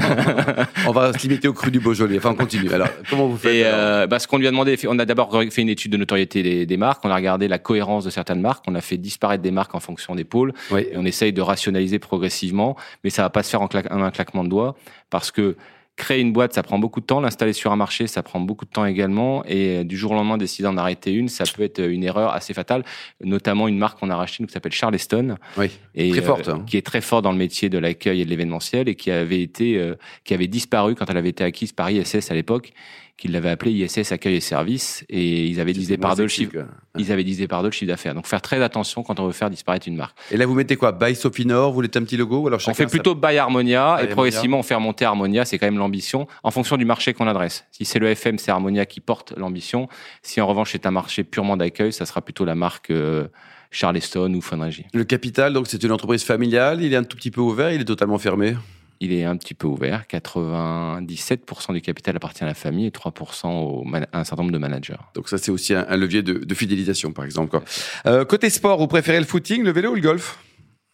on 0.87 0.91
va 0.91 1.13
se 1.13 1.19
limiter 1.19 1.47
au 1.47 1.53
cru 1.53 1.69
du 1.69 1.79
Beaujolais. 1.79 2.17
Enfin 2.17 2.31
on 2.31 2.35
continue. 2.35 2.71
Alors 2.73 2.89
comment 3.11 3.27
vous 3.27 3.37
faites 3.37 3.53
Et 3.53 3.61
euh, 3.63 4.07
bah, 4.07 4.17
Ce 4.17 4.27
qu'on 4.27 4.39
lui 4.39 4.47
a 4.47 4.51
demandé, 4.51 4.75
on 4.87 4.97
a 4.97 5.05
d'abord 5.05 5.31
fait 5.51 5.61
une 5.61 5.69
étude 5.69 5.91
de 5.91 5.97
notoriété 5.97 6.41
des, 6.41 6.65
des, 6.65 6.77
marques. 6.77 7.05
On 7.05 7.11
a 7.11 7.15
regardé 7.15 7.47
la 7.47 7.59
cohérence 7.59 8.05
de 8.05 8.09
certaines 8.09 8.41
marques. 8.41 8.65
On 8.67 8.73
a 8.73 8.81
fait 8.81 8.97
disparaître 8.97 9.43
des 9.43 9.51
marques 9.51 9.75
en 9.75 9.79
fonction 9.79 10.15
des 10.15 10.23
pôles. 10.23 10.51
Oui. 10.71 10.87
Et 10.91 10.97
on 10.97 11.05
essaye 11.05 11.31
de 11.31 11.41
rationaliser 11.41 11.99
progressivement, 11.99 12.75
mais 13.03 13.11
ça 13.11 13.21
va 13.21 13.29
pas 13.29 13.43
se 13.43 13.51
faire 13.51 13.61
en, 13.61 13.69
en 13.91 14.01
un 14.01 14.11
claquement 14.11 14.43
de 14.43 14.49
doigts 14.49 14.75
parce 15.11 15.31
que 15.31 15.55
Créer 15.95 16.19
une 16.19 16.33
boîte, 16.33 16.53
ça 16.53 16.61
prend 16.61 16.77
beaucoup 16.77 16.99
de 16.99 17.05
temps. 17.05 17.21
L'installer 17.21 17.53
sur 17.53 17.71
un 17.71 17.77
marché, 17.77 18.07
ça 18.07 18.21
prend 18.21 18.41
beaucoup 18.41 18.65
de 18.65 18.69
temps 18.69 18.85
également. 18.85 19.45
Et 19.45 19.77
euh, 19.77 19.83
du 19.85 19.95
jour 19.95 20.11
au 20.11 20.15
lendemain, 20.15 20.37
décider 20.37 20.63
d'en 20.63 20.75
arrêter 20.75 21.13
une, 21.13 21.29
ça 21.29 21.45
peut 21.45 21.63
être 21.63 21.79
une 21.79 22.03
erreur 22.03 22.33
assez 22.33 22.53
fatale. 22.53 22.83
Notamment 23.23 23.69
une 23.69 23.77
marque 23.77 23.99
qu'on 23.99 24.09
a 24.09 24.15
rachetée, 24.15 24.45
qui 24.45 24.51
s'appelle 24.51 24.73
Charleston. 24.73 25.37
Oui, 25.57 25.71
et, 25.93 26.11
très 26.11 26.21
forte. 26.21 26.49
Euh, 26.49 26.55
hein. 26.55 26.63
Qui 26.67 26.75
est 26.75 26.85
très 26.85 26.99
fort 26.99 27.21
dans 27.21 27.31
le 27.31 27.37
métier 27.37 27.69
de 27.69 27.77
l'accueil 27.77 28.21
et 28.21 28.25
de 28.25 28.29
l'événementiel 28.29 28.89
et 28.89 28.95
qui 28.95 29.09
avait 29.09 29.41
été, 29.41 29.77
euh, 29.77 29.95
qui 30.25 30.33
avait 30.33 30.47
disparu 30.47 30.95
quand 30.95 31.09
elle 31.09 31.17
avait 31.17 31.29
été 31.29 31.45
acquise 31.45 31.71
par 31.71 31.89
ISS 31.89 32.29
à 32.29 32.33
l'époque 32.33 32.73
qu'ils 33.17 33.31
l'avaient 33.31 33.49
appelé 33.49 33.71
ISS 33.71 34.11
Accueil 34.11 34.35
et 34.35 34.39
Services, 34.41 35.05
et 35.09 35.45
ils 35.45 35.59
avaient 35.59 35.73
divisé 35.73 35.97
par 35.97 36.15
deux 36.15 36.23
le 36.23 36.29
chiffre. 36.29 36.51
Ils 36.97 37.11
avaient 37.11 37.23
divisé 37.23 37.47
par 37.47 37.61
deux 37.61 37.69
le 37.69 37.73
chiffre 37.73 37.87
d'affaires. 37.87 38.13
Donc 38.13 38.27
faire 38.27 38.41
très 38.41 38.61
attention 38.61 39.03
quand 39.03 39.19
on 39.19 39.27
veut 39.27 39.31
faire 39.33 39.49
disparaître 39.49 39.87
une 39.87 39.95
marque. 39.95 40.17
Et 40.31 40.37
là, 40.37 40.45
vous 40.45 40.53
mettez 40.53 40.75
quoi? 40.75 40.91
By 40.91 41.15
Sofinor 41.15 41.69
Vous 41.69 41.75
voulez 41.75 41.89
un 41.95 42.03
petit 42.03 42.17
logo 42.17 42.47
alors 42.47 42.59
On 42.67 42.73
fait 42.73 42.87
plutôt 42.87 43.15
By 43.15 43.37
Harmonia 43.37 43.99
et 44.03 44.07
progressivement 44.07 44.59
on 44.59 44.63
fait 44.63 44.75
remonter 44.75 45.05
Harmonia. 45.05 45.45
C'est 45.45 45.57
quand 45.57 45.67
même 45.67 45.77
l'ambition 45.77 46.27
en 46.43 46.51
fonction 46.51 46.77
du 46.77 46.85
marché 46.85 47.13
qu'on 47.13 47.27
adresse. 47.27 47.65
Si 47.71 47.85
c'est 47.85 47.99
le 47.99 48.07
FM, 48.09 48.37
c'est 48.37 48.51
Harmonia 48.51 48.85
qui 48.85 48.99
porte 48.99 49.33
l'ambition. 49.37 49.87
Si 50.21 50.41
en 50.41 50.47
revanche 50.47 50.71
c'est 50.73 50.85
un 50.85 50.91
marché 50.91 51.23
purement 51.23 51.57
d'accueil, 51.57 51.93
ça 51.93 52.05
sera 52.05 52.21
plutôt 52.21 52.45
la 52.45 52.55
marque. 52.55 52.91
Euh, 52.91 53.27
Charleston 53.71 54.33
ou 54.33 54.41
Funregi. 54.41 54.85
Le 54.93 55.03
capital, 55.03 55.51
donc 55.51 55.67
c'est 55.67 55.83
une 55.83 55.91
entreprise 55.91 56.23
familiale, 56.23 56.81
il 56.81 56.93
est 56.93 56.95
un 56.95 57.03
tout 57.03 57.17
petit 57.17 57.31
peu 57.31 57.41
ouvert, 57.41 57.73
il 57.73 57.81
est 57.81 57.85
totalement 57.85 58.17
fermé? 58.17 58.55
Il 58.99 59.13
est 59.13 59.23
un 59.23 59.35
petit 59.37 59.53
peu 59.53 59.67
ouvert. 59.67 60.03
97% 60.09 61.73
du 61.73 61.81
capital 61.81 62.15
appartient 62.15 62.43
à 62.43 62.47
la 62.47 62.53
famille 62.53 62.87
et 62.87 62.91
3% 62.91 64.05
à 64.11 64.19
un 64.19 64.23
certain 64.23 64.43
nombre 64.43 64.53
de 64.53 64.57
managers. 64.57 64.95
Donc 65.13 65.29
ça, 65.29 65.37
c'est 65.37 65.51
aussi 65.51 65.73
un, 65.73 65.95
levier 65.95 66.23
de, 66.23 66.55
fidélisation, 66.55 67.11
par 67.11 67.25
exemple. 67.25 67.59
Euh, 68.05 68.25
côté 68.25 68.49
sport, 68.49 68.79
vous 68.79 68.87
préférez 68.87 69.19
le 69.19 69.25
footing, 69.25 69.63
le 69.63 69.71
vélo 69.71 69.91
ou 69.91 69.95
le 69.95 70.01
golf? 70.01 70.39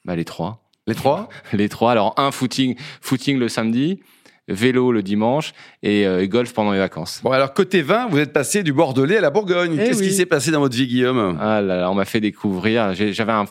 Bah, 0.05 0.15
Les 0.15 0.25
trois. 0.25 0.69
Les 0.87 0.95
trois? 0.95 1.29
Les 1.53 1.69
trois. 1.69 1.91
Alors, 1.91 2.13
un 2.17 2.31
footing, 2.31 2.75
footing 3.01 3.37
le 3.37 3.47
samedi, 3.47 3.99
vélo 4.47 4.91
le 4.91 5.03
dimanche 5.03 5.53
et, 5.83 6.05
euh, 6.05 6.25
golf 6.27 6.53
pendant 6.53 6.71
les 6.71 6.79
vacances. 6.79 7.21
Bon, 7.23 7.31
alors 7.31 7.53
côté 7.53 7.81
vin, 7.81 8.07
vous 8.07 8.17
êtes 8.17 8.33
passé 8.33 8.63
du 8.63 8.73
Bordelais 8.73 9.17
à 9.17 9.21
la 9.21 9.29
Bourgogne. 9.29 9.77
Eh 9.79 9.85
Qu'est-ce 9.85 10.03
qui 10.03 10.11
s'est 10.11 10.25
passé 10.25 10.51
dans 10.51 10.59
votre 10.59 10.75
vie, 10.75 10.87
Guillaume? 10.87 11.37
Ah 11.39 11.61
là 11.61 11.77
là, 11.81 11.91
on 11.91 11.95
m'a 11.95 12.05
fait 12.05 12.19
découvrir. 12.19 12.93
J'avais 12.93 13.31
un 13.31 13.45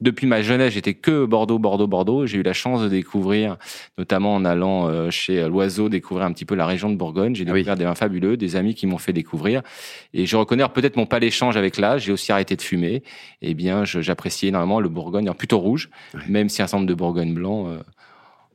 depuis 0.00 0.26
ma 0.26 0.42
jeunesse, 0.42 0.74
j'étais 0.74 0.94
que 0.94 1.24
Bordeaux, 1.24 1.58
Bordeaux, 1.58 1.86
Bordeaux. 1.86 2.26
J'ai 2.26 2.38
eu 2.38 2.42
la 2.42 2.52
chance 2.52 2.82
de 2.82 2.88
découvrir, 2.88 3.56
notamment 3.96 4.34
en 4.34 4.44
allant 4.44 4.88
euh, 4.88 5.10
chez 5.10 5.48
Loiseau, 5.48 5.88
découvrir 5.88 6.26
un 6.26 6.32
petit 6.32 6.44
peu 6.44 6.54
la 6.54 6.66
région 6.66 6.90
de 6.90 6.96
Bourgogne. 6.96 7.34
J'ai 7.34 7.44
ah 7.48 7.52
découvert 7.52 7.76
des 7.76 7.84
vins 7.84 7.94
fabuleux, 7.94 8.36
des 8.36 8.56
amis 8.56 8.74
qui 8.74 8.86
m'ont 8.86 8.98
fait 8.98 9.12
découvrir. 9.12 9.62
Et 10.14 10.26
je 10.26 10.36
reconnais 10.36 10.64
peut-être 10.72 10.96
mon 10.96 11.06
pas 11.06 11.18
l'échange 11.18 11.56
avec 11.56 11.78
l'âge. 11.78 12.04
J'ai 12.04 12.12
aussi 12.12 12.30
arrêté 12.32 12.56
de 12.56 12.62
fumer. 12.62 13.02
Eh 13.42 13.54
bien, 13.54 13.84
j'appréciais 13.84 14.50
énormément 14.50 14.80
le 14.80 14.88
Bourgogne, 14.88 15.32
plutôt 15.34 15.58
rouge, 15.58 15.90
même 16.28 16.48
si 16.48 16.62
un 16.62 16.66
centre 16.66 16.86
de 16.86 16.94
Bourgogne 16.94 17.34
blanc. 17.34 17.68
Euh, 17.68 17.78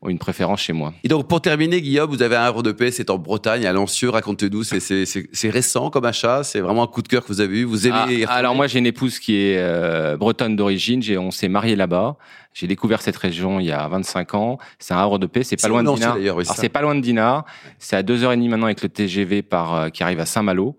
une 0.10 0.19
préférence 0.19 0.62
chez 0.62 0.74
moi. 0.74 0.93
Et 1.03 1.07
donc, 1.07 1.27
pour 1.27 1.41
terminer, 1.41 1.81
Guillaume, 1.81 2.10
vous 2.10 2.22
avez 2.22 2.36
un 2.36 2.43
havre 2.43 2.63
de 2.63 2.72
paix, 2.72 2.91
c'est 2.91 3.10
en 3.10 3.17
Bretagne, 3.17 3.65
à 3.65 3.74
Lancieux. 3.74 4.10
Racontez-nous, 4.10 4.63
c'est 4.63 5.50
récent 5.50 5.89
comme 5.89 6.05
achat, 6.05 6.43
c'est 6.43 6.60
vraiment 6.60 6.83
un 6.83 6.88
coup 6.88 7.01
de 7.01 7.07
cœur 7.07 7.24
que 7.24 7.27
vous 7.27 7.41
avez 7.41 7.60
eu. 7.60 7.63
Vous 7.63 7.88
aimez. 7.88 8.25
Ah, 8.27 8.33
alors, 8.33 8.55
moi, 8.55 8.67
j'ai 8.67 8.79
une 8.79 8.86
épouse 8.86 9.19
qui 9.19 9.36
est 9.36 9.57
euh, 9.57 10.17
bretonne 10.17 10.55
d'origine. 10.55 11.01
On 11.17 11.31
s'est 11.31 11.48
marié 11.48 11.75
là-bas. 11.75 12.17
J'ai 12.53 12.67
découvert 12.67 13.01
cette 13.01 13.17
région 13.17 13.60
il 13.60 13.65
y 13.65 13.72
a 13.72 13.88
25 13.88 14.36
ans. 14.36 14.57
C'est 14.79 14.93
un 14.93 14.98
havre 14.98 15.19
de 15.19 15.25
paix. 15.25 15.43
C'est 15.43 15.60
pas, 15.60 15.67
loin 15.67 15.83
de 15.83 15.91
Dinard. 15.91 16.17
c'est 16.55 16.69
pas 16.69 16.81
loin 16.81 16.95
de 16.95 17.01
Dinard. 17.01 17.45
C'est 17.79 17.95
à 17.95 18.03
2h30 18.03 18.50
maintenant 18.50 18.65
avec 18.65 18.83
le 18.83 18.89
TGV 18.89 19.41
par, 19.41 19.75
euh, 19.75 19.89
qui 19.89 20.03
arrive 20.03 20.19
à 20.19 20.25
Saint-Malo. 20.25 20.77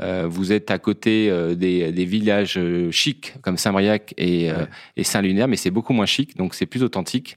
Euh, 0.00 0.26
vous 0.26 0.52
êtes 0.52 0.70
à 0.70 0.78
côté 0.78 1.28
euh, 1.30 1.54
des, 1.54 1.92
des, 1.92 2.04
villages 2.06 2.58
chics 2.90 3.34
comme 3.42 3.58
Saint-Briac 3.58 4.14
et, 4.16 4.50
et 4.96 5.04
Saint-Lunaire, 5.04 5.48
mais 5.48 5.56
c'est 5.56 5.70
beaucoup 5.70 5.92
moins 5.92 6.06
chic, 6.06 6.36
donc 6.36 6.54
c'est 6.54 6.66
plus 6.66 6.82
authentique. 6.82 7.36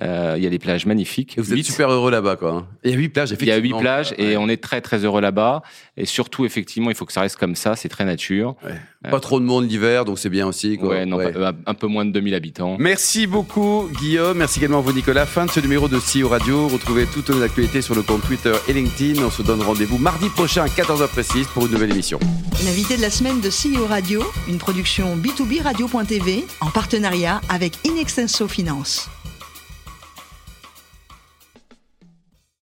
Euh, 0.00 0.34
il 0.38 0.42
y 0.42 0.46
a 0.46 0.50
des 0.50 0.58
plages 0.58 0.86
magnifiques. 0.86 1.36
Et 1.36 1.42
vous 1.42 1.52
êtes 1.52 1.64
super 1.64 1.90
heureux 1.90 2.10
là-bas, 2.10 2.36
quoi. 2.36 2.66
il 2.82 2.90
y 2.90 2.94
a 2.94 2.96
huit 2.96 3.10
plages, 3.10 3.30
effectivement. 3.32 3.58
Il 3.58 3.68
y 3.68 3.72
a 3.72 3.76
huit 3.76 3.80
plages 3.80 4.14
et 4.16 4.38
on 4.38 4.48
est 4.48 4.56
très 4.56 4.80
très 4.80 5.04
heureux 5.04 5.20
là-bas. 5.20 5.62
Et 5.98 6.06
surtout, 6.06 6.46
effectivement, 6.46 6.88
il 6.88 6.96
faut 6.96 7.04
que 7.04 7.12
ça 7.12 7.20
reste 7.20 7.36
comme 7.36 7.54
ça. 7.54 7.76
C'est 7.76 7.90
très 7.90 8.06
nature. 8.06 8.56
Ouais. 8.64 9.10
Pas 9.10 9.20
trop 9.20 9.38
de 9.38 9.44
monde 9.44 9.68
l'hiver, 9.68 10.04
donc 10.06 10.18
c'est 10.18 10.30
bien 10.30 10.46
aussi. 10.46 10.78
Quoi. 10.78 10.90
Ouais, 10.90 11.06
non, 11.06 11.18
un 11.66 11.74
peu 11.74 11.88
moins 11.88 12.06
de 12.06 12.12
2000 12.12 12.34
habitants. 12.34 12.76
Merci 12.78 13.26
beaucoup, 13.26 13.90
Guillaume. 14.00 14.38
Merci 14.38 14.60
également 14.60 14.78
à 14.78 14.80
vous, 14.80 14.92
Nicolas. 14.92 15.26
Fin 15.26 15.44
de 15.44 15.50
ce 15.50 15.60
numéro 15.60 15.88
de 15.88 15.98
CEO 15.98 16.28
Radio. 16.28 16.68
Retrouvez 16.68 17.04
toutes 17.12 17.28
nos 17.28 17.42
actualités 17.42 17.82
sur 17.82 17.94
le 17.94 18.02
compte 18.02 18.22
Twitter 18.22 18.54
et 18.68 18.72
LinkedIn. 18.72 19.22
On 19.22 19.30
se 19.30 19.42
donne 19.42 19.60
rendez-vous 19.60 19.98
mardi 19.98 20.28
prochain 20.30 20.62
à 20.62 20.68
14h 20.68 21.08
précise 21.08 21.46
pour 21.48 21.66
une 21.66 21.72
nouvelle 21.72 21.90
émission. 21.90 22.18
L'invité 22.64 22.96
de 22.96 23.02
la 23.02 23.10
semaine 23.10 23.40
de 23.40 23.50
CEO 23.50 23.86
Radio, 23.86 24.22
une 24.48 24.58
production 24.58 25.16
B2B 25.16 25.62
Radio.tv 25.62 26.46
en 26.60 26.70
partenariat 26.70 27.40
avec 27.50 27.74
Inextenso 27.84 28.48
Finance. 28.48 29.10